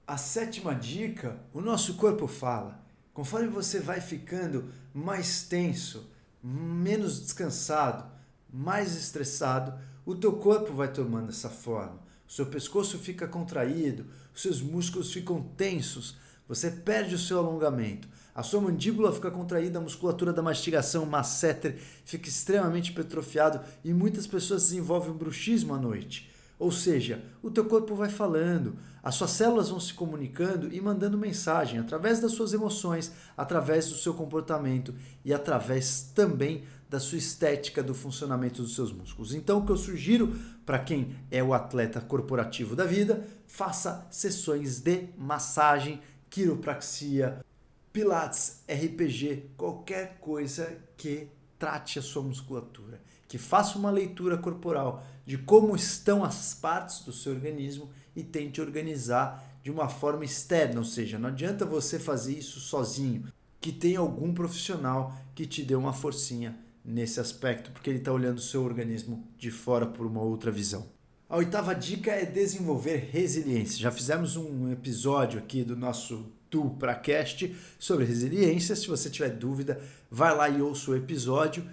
A 0.07 0.16
sétima 0.16 0.75
dica, 0.75 1.38
o 1.53 1.61
nosso 1.61 1.94
corpo 1.94 2.27
fala. 2.27 2.82
Conforme 3.12 3.48
você 3.48 3.79
vai 3.79 4.01
ficando 4.01 4.72
mais 4.94 5.42
tenso, 5.42 6.11
menos 6.42 7.20
descansado, 7.20 8.11
mais 8.53 8.96
estressado, 8.96 9.79
o 10.05 10.14
teu 10.14 10.33
corpo 10.33 10.72
vai 10.72 10.90
tomando 10.90 11.29
essa 11.29 11.51
forma. 11.51 12.01
O 12.27 12.33
seu 12.33 12.46
pescoço 12.46 12.98
fica 12.98 13.29
contraído, 13.29 14.07
os 14.35 14.40
seus 14.40 14.62
músculos 14.62 15.12
ficam 15.12 15.42
tensos, 15.42 16.16
você 16.48 16.70
perde 16.70 17.14
o 17.14 17.18
seu 17.18 17.38
alongamento. 17.38 18.09
A 18.35 18.42
sua 18.42 18.62
mandíbula 18.62 19.12
fica 19.12 19.31
contraída, 19.31 19.79
a 19.79 19.83
musculatura 19.83 20.33
da 20.33 20.40
mastigação, 20.40 21.05
masseter, 21.05 21.79
fica 22.07 22.29
extremamente 22.29 22.92
petrofiado 22.92 23.61
e 23.85 23.92
muitas 23.92 24.27
pessoas 24.27 24.62
desenvolvem 24.62 25.11
um 25.11 25.18
bruxismo 25.18 25.75
à 25.75 25.79
noite. 25.79 26.32
Ou 26.62 26.70
seja, 26.70 27.25
o 27.42 27.51
teu 27.51 27.64
corpo 27.64 27.92
vai 27.92 28.09
falando, 28.09 28.77
as 29.03 29.16
suas 29.16 29.33
células 29.33 29.70
vão 29.70 29.81
se 29.81 29.92
comunicando 29.92 30.72
e 30.72 30.81
mandando 30.81 31.18
mensagem 31.18 31.81
através 31.81 32.20
das 32.20 32.31
suas 32.31 32.53
emoções, 32.53 33.11
através 33.37 33.88
do 33.88 33.96
seu 33.96 34.14
comportamento 34.14 34.94
e 35.25 35.35
através 35.35 36.12
também 36.14 36.62
da 36.88 37.01
sua 37.01 37.18
estética, 37.18 37.83
do 37.83 37.92
funcionamento 37.92 38.62
dos 38.62 38.77
seus 38.77 38.92
músculos. 38.92 39.35
Então, 39.35 39.59
o 39.59 39.66
que 39.66 39.72
eu 39.72 39.77
sugiro 39.77 40.37
para 40.64 40.79
quem 40.79 41.16
é 41.33 41.42
o 41.42 41.53
atleta 41.53 42.01
corporativo 42.01 42.77
da 42.77 42.85
vida, 42.85 43.27
faça 43.48 44.07
sessões 44.09 44.79
de 44.79 45.09
massagem, 45.18 46.01
quiropraxia, 46.31 47.44
pilates, 47.92 48.62
RPG, 48.68 49.51
qualquer 49.57 50.18
coisa 50.20 50.79
que 50.96 51.27
trate 51.59 51.98
a 51.98 52.03
sua 52.03 52.22
musculatura, 52.22 53.01
que 53.33 53.38
faça 53.38 53.79
uma 53.79 53.90
leitura 53.90 54.37
corporal 54.37 55.03
de 55.25 55.38
como 55.38 55.75
estão 55.75 56.23
as 56.23 56.53
partes 56.53 57.01
do 57.01 57.14
seu 57.14 57.33
organismo 57.33 57.88
e 58.14 58.23
tente 58.23 58.61
organizar 58.61 59.59
de 59.62 59.71
uma 59.71 59.88
forma 59.88 60.23
externa, 60.23 60.81
ou 60.81 60.85
seja, 60.85 61.18
não 61.18 61.31
adianta 61.31 61.64
você 61.64 61.99
fazer 61.99 62.37
isso 62.37 62.61
sozinho, 62.61 63.25
que 63.59 63.73
tem 63.73 63.97
algum 63.97 64.35
profissional 64.35 65.16
que 65.35 65.47
te 65.47 65.62
dê 65.62 65.75
uma 65.75 65.95
forcinha 65.95 66.59
nesse 66.85 67.21
aspecto, 67.21 67.71
porque 67.71 67.88
ele 67.88 68.01
está 68.01 68.12
olhando 68.12 68.37
o 68.37 68.42
seu 68.42 68.62
organismo 68.62 69.27
de 69.38 69.51
fora 69.51 69.87
por 69.87 70.05
uma 70.05 70.21
outra 70.21 70.51
visão. 70.51 70.85
A 71.27 71.38
oitava 71.38 71.75
dica 71.75 72.11
é 72.11 72.27
desenvolver 72.27 73.09
resiliência. 73.11 73.81
Já 73.81 73.90
fizemos 73.90 74.37
um 74.37 74.71
episódio 74.71 75.38
aqui 75.38 75.64
do 75.64 75.75
nosso 75.75 76.27
Tu 76.51 76.68
Pracast 76.79 77.57
sobre 77.79 78.05
resiliência. 78.05 78.77
Se 78.77 78.88
você 78.88 79.09
tiver 79.09 79.31
dúvida, 79.31 79.81
vai 80.11 80.37
lá 80.37 80.51
e 80.51 80.61
ouça 80.61 80.90
o 80.90 80.95
episódio 80.95 81.64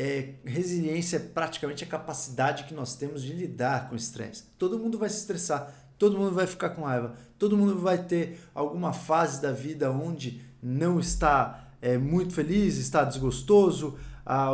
é, 0.00 0.34
resiliência 0.44 1.16
é 1.16 1.18
praticamente 1.18 1.82
a 1.82 1.86
capacidade 1.88 2.62
que 2.64 2.72
nós 2.72 2.94
temos 2.94 3.20
de 3.20 3.32
lidar 3.32 3.88
com 3.88 3.96
estresse. 3.96 4.44
Todo 4.56 4.78
mundo 4.78 4.96
vai 4.96 5.08
se 5.08 5.18
estressar, 5.18 5.74
todo 5.98 6.16
mundo 6.16 6.36
vai 6.36 6.46
ficar 6.46 6.70
com 6.70 6.82
raiva, 6.84 7.16
todo 7.36 7.56
mundo 7.56 7.76
vai 7.80 7.98
ter 7.98 8.40
alguma 8.54 8.92
fase 8.92 9.42
da 9.42 9.50
vida 9.50 9.90
onde 9.90 10.40
não 10.62 11.00
está 11.00 11.72
é, 11.82 11.98
muito 11.98 12.32
feliz, 12.32 12.76
está 12.78 13.02
desgostoso, 13.02 13.98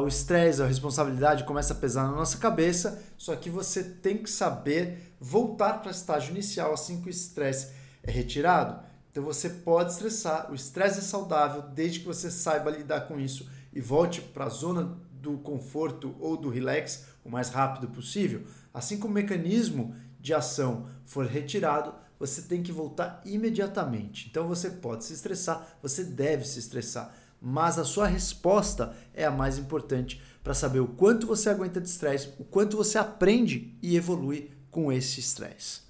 o 0.02 0.06
estresse, 0.06 0.62
a 0.62 0.66
responsabilidade 0.66 1.44
começa 1.44 1.74
a 1.74 1.76
pesar 1.76 2.04
na 2.04 2.12
nossa 2.12 2.38
cabeça, 2.38 3.02
só 3.18 3.36
que 3.36 3.50
você 3.50 3.82
tem 3.82 4.16
que 4.16 4.30
saber 4.30 5.14
voltar 5.20 5.80
para 5.80 5.88
o 5.88 5.90
estágio 5.90 6.30
inicial 6.30 6.72
assim 6.72 7.02
que 7.02 7.08
o 7.08 7.10
estresse 7.10 7.72
é 8.02 8.10
retirado. 8.10 8.82
Então 9.10 9.22
você 9.22 9.50
pode 9.50 9.92
estressar, 9.92 10.50
o 10.50 10.54
estresse 10.54 11.00
é 11.00 11.02
saudável 11.02 11.62
desde 11.74 12.00
que 12.00 12.06
você 12.06 12.30
saiba 12.30 12.70
lidar 12.70 13.02
com 13.02 13.20
isso 13.20 13.46
e 13.74 13.80
volte 13.80 14.20
para 14.20 14.44
a 14.44 14.48
zona 14.48 14.96
do 15.24 15.38
conforto 15.38 16.14
ou 16.20 16.36
do 16.36 16.48
relax 16.48 17.06
o 17.24 17.30
mais 17.30 17.48
rápido 17.48 17.88
possível. 17.88 18.44
Assim 18.72 18.98
que 18.98 19.06
o 19.06 19.10
mecanismo 19.10 19.94
de 20.20 20.32
ação 20.32 20.86
for 21.04 21.26
retirado, 21.26 21.94
você 22.18 22.42
tem 22.42 22.62
que 22.62 22.70
voltar 22.70 23.20
imediatamente. 23.24 24.28
Então 24.28 24.46
você 24.46 24.70
pode 24.70 25.04
se 25.04 25.12
estressar, 25.12 25.76
você 25.82 26.04
deve 26.04 26.46
se 26.46 26.58
estressar 26.58 27.12
mas 27.46 27.78
a 27.78 27.84
sua 27.84 28.06
resposta 28.06 28.96
é 29.12 29.26
a 29.26 29.30
mais 29.30 29.58
importante 29.58 30.22
para 30.42 30.54
saber 30.54 30.80
o 30.80 30.88
quanto 30.88 31.26
você 31.26 31.50
aguenta 31.50 31.78
de 31.78 31.86
estresse, 31.86 32.30
o 32.38 32.44
quanto 32.44 32.74
você 32.74 32.96
aprende 32.96 33.76
e 33.82 33.98
evolui 33.98 34.50
com 34.70 34.90
esse 34.90 35.20
estresse. 35.20 35.82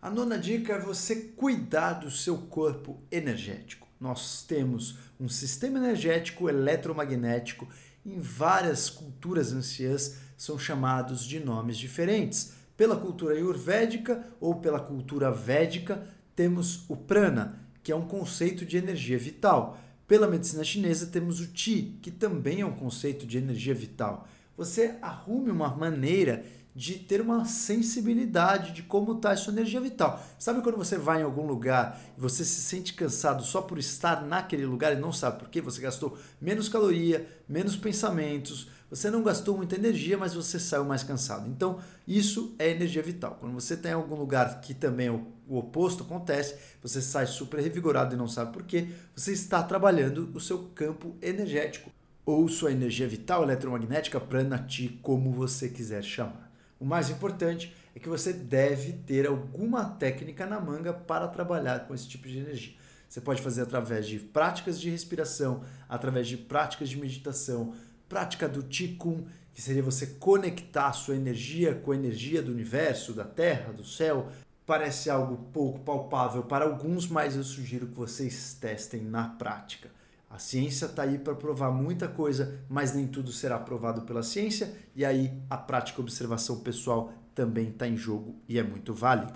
A 0.00 0.08
nona 0.08 0.38
dica 0.38 0.72
é 0.72 0.78
você 0.78 1.16
cuidar 1.16 1.94
do 1.94 2.10
seu 2.10 2.38
corpo 2.38 2.98
energético. 3.10 3.86
Nós 4.00 4.42
temos 4.42 4.96
um 5.20 5.28
sistema 5.28 5.76
energético 5.76 6.48
eletromagnético 6.48 7.68
em 8.06 8.20
várias 8.20 8.88
culturas 8.88 9.52
anciãs 9.52 10.16
são 10.36 10.56
chamados 10.56 11.24
de 11.24 11.40
nomes 11.40 11.76
diferentes. 11.76 12.52
Pela 12.76 12.96
cultura 12.96 13.34
ayurvédica 13.34 14.24
ou 14.40 14.54
pela 14.54 14.78
cultura 14.78 15.30
védica, 15.30 16.06
temos 16.36 16.88
o 16.88 16.96
prana, 16.96 17.58
que 17.82 17.90
é 17.90 17.96
um 17.96 18.06
conceito 18.06 18.64
de 18.64 18.76
energia 18.76 19.18
vital. 19.18 19.78
Pela 20.06 20.28
medicina 20.28 20.62
chinesa, 20.62 21.06
temos 21.06 21.40
o 21.40 21.48
Qi, 21.48 21.98
que 22.00 22.10
também 22.12 22.60
é 22.60 22.66
um 22.66 22.76
conceito 22.76 23.26
de 23.26 23.38
energia 23.38 23.74
vital. 23.74 24.28
Você 24.56 24.96
arrume 25.02 25.50
uma 25.50 25.74
maneira 25.74 26.44
de 26.76 26.98
ter 26.98 27.22
uma 27.22 27.46
sensibilidade 27.46 28.72
de 28.72 28.82
como 28.82 29.12
está 29.12 29.30
a 29.30 29.36
sua 29.36 29.54
energia 29.54 29.80
vital. 29.80 30.22
Sabe 30.38 30.60
quando 30.60 30.76
você 30.76 30.98
vai 30.98 31.22
em 31.22 31.24
algum 31.24 31.46
lugar 31.46 31.98
e 32.18 32.20
você 32.20 32.44
se 32.44 32.60
sente 32.60 32.92
cansado 32.92 33.42
só 33.42 33.62
por 33.62 33.78
estar 33.78 34.20
naquele 34.26 34.66
lugar 34.66 34.92
e 34.92 35.00
não 35.00 35.10
sabe 35.10 35.38
por 35.38 35.48
quê? 35.48 35.62
Você 35.62 35.80
gastou 35.80 36.18
menos 36.38 36.68
caloria, 36.68 37.26
menos 37.48 37.76
pensamentos, 37.76 38.68
você 38.90 39.10
não 39.10 39.22
gastou 39.22 39.56
muita 39.56 39.74
energia, 39.74 40.18
mas 40.18 40.34
você 40.34 40.60
saiu 40.60 40.84
mais 40.84 41.02
cansado. 41.02 41.48
Então, 41.48 41.80
isso 42.06 42.54
é 42.58 42.68
energia 42.68 43.02
vital. 43.02 43.38
Quando 43.40 43.54
você 43.54 43.72
está 43.72 43.88
em 43.88 43.94
algum 43.94 44.14
lugar 44.14 44.60
que 44.60 44.74
também 44.74 45.06
é 45.06 45.10
o, 45.10 45.26
o 45.48 45.56
oposto 45.56 46.02
acontece, 46.04 46.56
você 46.82 47.00
sai 47.00 47.26
super 47.26 47.58
revigorado 47.58 48.14
e 48.14 48.18
não 48.18 48.28
sabe 48.28 48.52
por 48.52 48.64
quê, 48.64 48.88
você 49.14 49.32
está 49.32 49.62
trabalhando 49.62 50.30
o 50.34 50.40
seu 50.40 50.64
campo 50.74 51.16
energético 51.22 51.90
ou 52.26 52.46
sua 52.48 52.70
energia 52.70 53.08
vital, 53.08 53.44
eletromagnética, 53.44 54.20
pranati, 54.20 55.00
como 55.02 55.32
você 55.32 55.70
quiser 55.70 56.04
chamar. 56.04 56.45
O 56.78 56.84
mais 56.84 57.08
importante 57.08 57.74
é 57.94 57.98
que 57.98 58.08
você 58.08 58.32
deve 58.32 58.92
ter 58.92 59.26
alguma 59.26 59.84
técnica 59.84 60.44
na 60.44 60.60
manga 60.60 60.92
para 60.92 61.26
trabalhar 61.26 61.86
com 61.86 61.94
esse 61.94 62.06
tipo 62.06 62.28
de 62.28 62.38
energia. 62.38 62.74
Você 63.08 63.20
pode 63.20 63.40
fazer 63.40 63.62
através 63.62 64.06
de 64.06 64.18
práticas 64.18 64.78
de 64.78 64.90
respiração, 64.90 65.64
através 65.88 66.28
de 66.28 66.36
práticas 66.36 66.90
de 66.90 66.98
meditação, 66.98 67.72
prática 68.08 68.46
do 68.46 68.64
Qigong, 68.64 69.26
que 69.54 69.62
seria 69.62 69.82
você 69.82 70.06
conectar 70.06 70.88
a 70.88 70.92
sua 70.92 71.16
energia 71.16 71.74
com 71.74 71.92
a 71.92 71.96
energia 71.96 72.42
do 72.42 72.52
universo, 72.52 73.14
da 73.14 73.24
terra, 73.24 73.72
do 73.72 73.84
céu. 73.84 74.28
Parece 74.66 75.08
algo 75.08 75.50
pouco 75.50 75.78
palpável 75.78 76.42
para 76.42 76.66
alguns, 76.66 77.08
mas 77.08 77.36
eu 77.36 77.42
sugiro 77.42 77.86
que 77.86 77.94
vocês 77.94 78.54
testem 78.60 79.00
na 79.00 79.28
prática. 79.28 79.88
A 80.28 80.38
ciência 80.38 80.86
está 80.86 81.02
aí 81.02 81.18
para 81.18 81.34
provar 81.34 81.70
muita 81.70 82.08
coisa, 82.08 82.60
mas 82.68 82.92
nem 82.92 83.06
tudo 83.06 83.32
será 83.32 83.58
provado 83.58 84.02
pela 84.02 84.22
ciência, 84.22 84.74
e 84.94 85.04
aí 85.04 85.32
a 85.48 85.56
prática 85.56 86.00
observação 86.00 86.60
pessoal 86.60 87.12
também 87.34 87.68
está 87.68 87.86
em 87.86 87.96
jogo 87.96 88.34
e 88.48 88.58
é 88.58 88.62
muito 88.62 88.92
válida. 88.92 89.34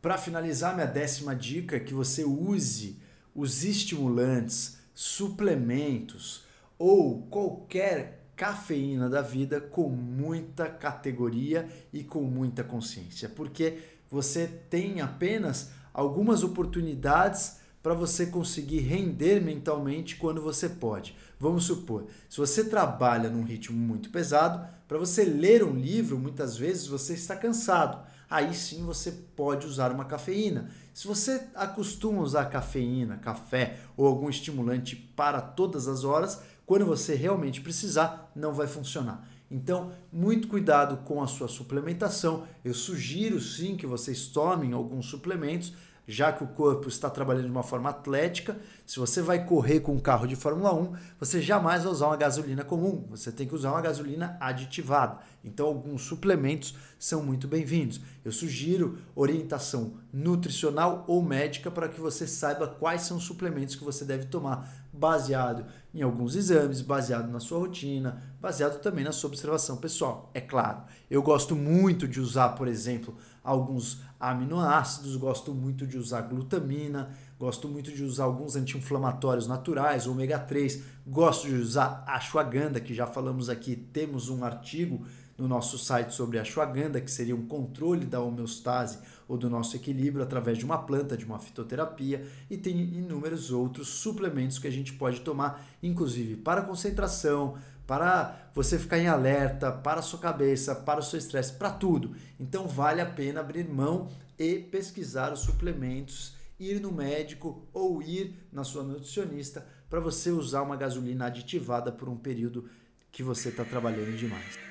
Para 0.00 0.16
finalizar, 0.16 0.74
minha 0.74 0.86
décima 0.86 1.36
dica 1.36 1.76
é 1.76 1.80
que 1.80 1.92
você 1.92 2.24
use 2.24 2.98
os 3.34 3.64
estimulantes, 3.64 4.78
suplementos 4.94 6.44
ou 6.78 7.22
qualquer 7.26 8.20
cafeína 8.34 9.10
da 9.10 9.20
vida 9.20 9.60
com 9.60 9.90
muita 9.90 10.66
categoria 10.66 11.68
e 11.92 12.02
com 12.02 12.22
muita 12.22 12.64
consciência, 12.64 13.28
porque 13.28 13.78
você 14.10 14.46
tem 14.46 15.02
apenas 15.02 15.70
algumas 15.92 16.42
oportunidades 16.42 17.59
para 17.82 17.94
você 17.94 18.26
conseguir 18.26 18.80
render 18.80 19.40
mentalmente 19.40 20.16
quando 20.16 20.42
você 20.42 20.68
pode. 20.68 21.16
Vamos 21.38 21.64
supor, 21.64 22.06
se 22.28 22.38
você 22.38 22.64
trabalha 22.64 23.30
num 23.30 23.42
ritmo 23.42 23.78
muito 23.78 24.10
pesado, 24.10 24.66
para 24.86 24.98
você 24.98 25.24
ler 25.24 25.64
um 25.64 25.74
livro, 25.74 26.18
muitas 26.18 26.56
vezes 26.56 26.86
você 26.86 27.14
está 27.14 27.34
cansado. 27.36 28.04
Aí 28.28 28.54
sim 28.54 28.84
você 28.84 29.10
pode 29.34 29.66
usar 29.66 29.90
uma 29.90 30.04
cafeína. 30.04 30.70
Se 30.92 31.06
você 31.08 31.48
acostuma 31.54 32.22
usar 32.22 32.44
cafeína, 32.46 33.16
café 33.16 33.78
ou 33.96 34.06
algum 34.06 34.28
estimulante 34.28 34.94
para 34.94 35.40
todas 35.40 35.88
as 35.88 36.04
horas, 36.04 36.40
quando 36.66 36.86
você 36.86 37.14
realmente 37.14 37.60
precisar, 37.60 38.30
não 38.36 38.52
vai 38.52 38.68
funcionar. 38.68 39.26
Então, 39.50 39.92
muito 40.12 40.46
cuidado 40.46 40.98
com 40.98 41.20
a 41.20 41.26
sua 41.26 41.48
suplementação. 41.48 42.46
Eu 42.64 42.72
sugiro 42.72 43.40
sim 43.40 43.76
que 43.76 43.84
vocês 43.86 44.28
tomem 44.28 44.72
alguns 44.72 45.06
suplementos 45.06 45.72
já 46.10 46.32
que 46.32 46.42
o 46.42 46.48
corpo 46.48 46.88
está 46.88 47.08
trabalhando 47.08 47.44
de 47.44 47.50
uma 47.50 47.62
forma 47.62 47.88
atlética, 47.88 48.58
se 48.84 48.98
você 48.98 49.22
vai 49.22 49.44
correr 49.46 49.78
com 49.78 49.92
um 49.92 50.00
carro 50.00 50.26
de 50.26 50.34
Fórmula 50.34 50.74
1, 50.74 50.92
você 51.20 51.40
jamais 51.40 51.84
vai 51.84 51.92
usar 51.92 52.08
uma 52.08 52.16
gasolina 52.16 52.64
comum, 52.64 53.06
você 53.08 53.30
tem 53.30 53.46
que 53.46 53.54
usar 53.54 53.70
uma 53.70 53.80
gasolina 53.80 54.36
aditivada. 54.40 55.18
Então, 55.44 55.66
alguns 55.66 56.02
suplementos 56.02 56.74
são 56.98 57.22
muito 57.22 57.46
bem-vindos. 57.46 58.00
Eu 58.24 58.32
sugiro 58.32 58.98
orientação 59.14 59.94
nutricional 60.12 61.04
ou 61.06 61.22
médica 61.22 61.70
para 61.70 61.88
que 61.88 62.00
você 62.00 62.26
saiba 62.26 62.66
quais 62.66 63.02
são 63.02 63.16
os 63.16 63.24
suplementos 63.24 63.76
que 63.76 63.84
você 63.84 64.04
deve 64.04 64.24
tomar, 64.24 64.79
baseado 65.00 65.64
em 65.92 66.02
alguns 66.02 66.36
exames, 66.36 66.82
baseado 66.82 67.28
na 67.32 67.40
sua 67.40 67.58
rotina, 67.58 68.22
baseado 68.38 68.80
também 68.80 69.02
na 69.02 69.10
sua 69.10 69.28
observação 69.28 69.78
pessoal. 69.78 70.30
É 70.34 70.40
claro, 70.40 70.82
eu 71.10 71.22
gosto 71.22 71.56
muito 71.56 72.06
de 72.06 72.20
usar, 72.20 72.50
por 72.50 72.68
exemplo, 72.68 73.16
alguns 73.42 74.02
aminoácidos, 74.20 75.16
gosto 75.16 75.54
muito 75.54 75.86
de 75.86 75.96
usar 75.96 76.20
glutamina, 76.22 77.10
gosto 77.38 77.66
muito 77.66 77.90
de 77.90 78.04
usar 78.04 78.24
alguns 78.24 78.54
anti-inflamatórios 78.54 79.48
naturais, 79.48 80.06
ômega 80.06 80.38
3, 80.38 80.82
gosto 81.06 81.48
de 81.48 81.54
usar 81.54 82.04
ashwagandha, 82.06 82.78
que 82.78 82.94
já 82.94 83.06
falamos 83.06 83.48
aqui, 83.48 83.74
temos 83.74 84.28
um 84.28 84.44
artigo 84.44 85.06
no 85.38 85.48
nosso 85.48 85.78
site 85.78 86.14
sobre 86.14 86.38
ashwagandha, 86.38 87.00
que 87.00 87.10
seria 87.10 87.34
um 87.34 87.46
controle 87.46 88.04
da 88.04 88.20
homeostase 88.20 88.98
ou 89.30 89.38
do 89.38 89.48
nosso 89.48 89.76
equilíbrio 89.76 90.24
através 90.24 90.58
de 90.58 90.64
uma 90.64 90.76
planta, 90.76 91.16
de 91.16 91.24
uma 91.24 91.38
fitoterapia, 91.38 92.26
e 92.50 92.58
tem 92.58 92.80
inúmeros 92.80 93.52
outros 93.52 93.86
suplementos 93.86 94.58
que 94.58 94.66
a 94.66 94.72
gente 94.72 94.92
pode 94.94 95.20
tomar, 95.20 95.64
inclusive 95.80 96.34
para 96.34 96.62
concentração, 96.62 97.56
para 97.86 98.50
você 98.52 98.76
ficar 98.76 98.98
em 98.98 99.06
alerta, 99.06 99.70
para 99.70 100.00
a 100.00 100.02
sua 100.02 100.18
cabeça, 100.18 100.74
para 100.74 100.98
o 100.98 101.02
seu 101.02 101.16
estresse, 101.16 101.52
para 101.52 101.70
tudo. 101.70 102.16
Então 102.40 102.66
vale 102.66 103.00
a 103.00 103.06
pena 103.06 103.38
abrir 103.38 103.68
mão 103.68 104.08
e 104.36 104.58
pesquisar 104.58 105.32
os 105.32 105.40
suplementos, 105.40 106.34
ir 106.58 106.80
no 106.80 106.90
médico 106.90 107.68
ou 107.72 108.02
ir 108.02 108.34
na 108.52 108.64
sua 108.64 108.82
nutricionista 108.82 109.64
para 109.88 110.00
você 110.00 110.30
usar 110.30 110.62
uma 110.62 110.76
gasolina 110.76 111.26
aditivada 111.26 111.92
por 111.92 112.08
um 112.08 112.16
período 112.16 112.68
que 113.12 113.22
você 113.22 113.50
está 113.50 113.64
trabalhando 113.64 114.16
demais. 114.16 114.69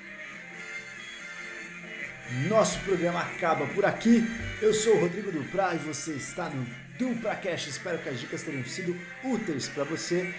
Nosso 2.47 2.79
programa 2.79 3.21
acaba 3.21 3.65
por 3.67 3.85
aqui. 3.85 4.23
Eu 4.61 4.73
sou 4.73 4.95
o 4.95 4.99
Rodrigo 5.01 5.31
Duprá 5.31 5.73
e 5.73 5.77
você 5.77 6.11
está 6.11 6.49
no 6.49 6.65
DupraCast. 6.97 7.69
Espero 7.69 7.97
que 7.97 8.09
as 8.09 8.19
dicas 8.19 8.43
tenham 8.43 8.63
sido 8.65 8.95
úteis 9.23 9.67
para 9.67 9.83
você 9.83 10.33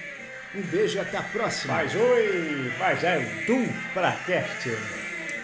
um 0.54 0.62
beijo 0.62 0.96
e 0.96 1.00
até 1.00 1.16
a 1.16 1.22
próxima. 1.22 1.74
Mas 1.74 1.94
oi, 1.94 2.72
mas 2.78 3.04
é 3.04 3.18
o 3.18 3.46
Dum 3.46 3.68
pra 3.94 4.12
Cast. 4.12 4.70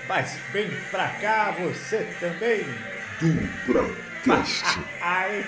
Mas 0.08 0.38
vem 0.52 0.68
pra 0.90 1.08
cá 1.20 1.52
você 1.52 2.06
também. 2.20 2.64
Dum 3.20 3.48
pra 3.66 3.84
Cast. 4.24 4.64
Ai. 5.00 5.44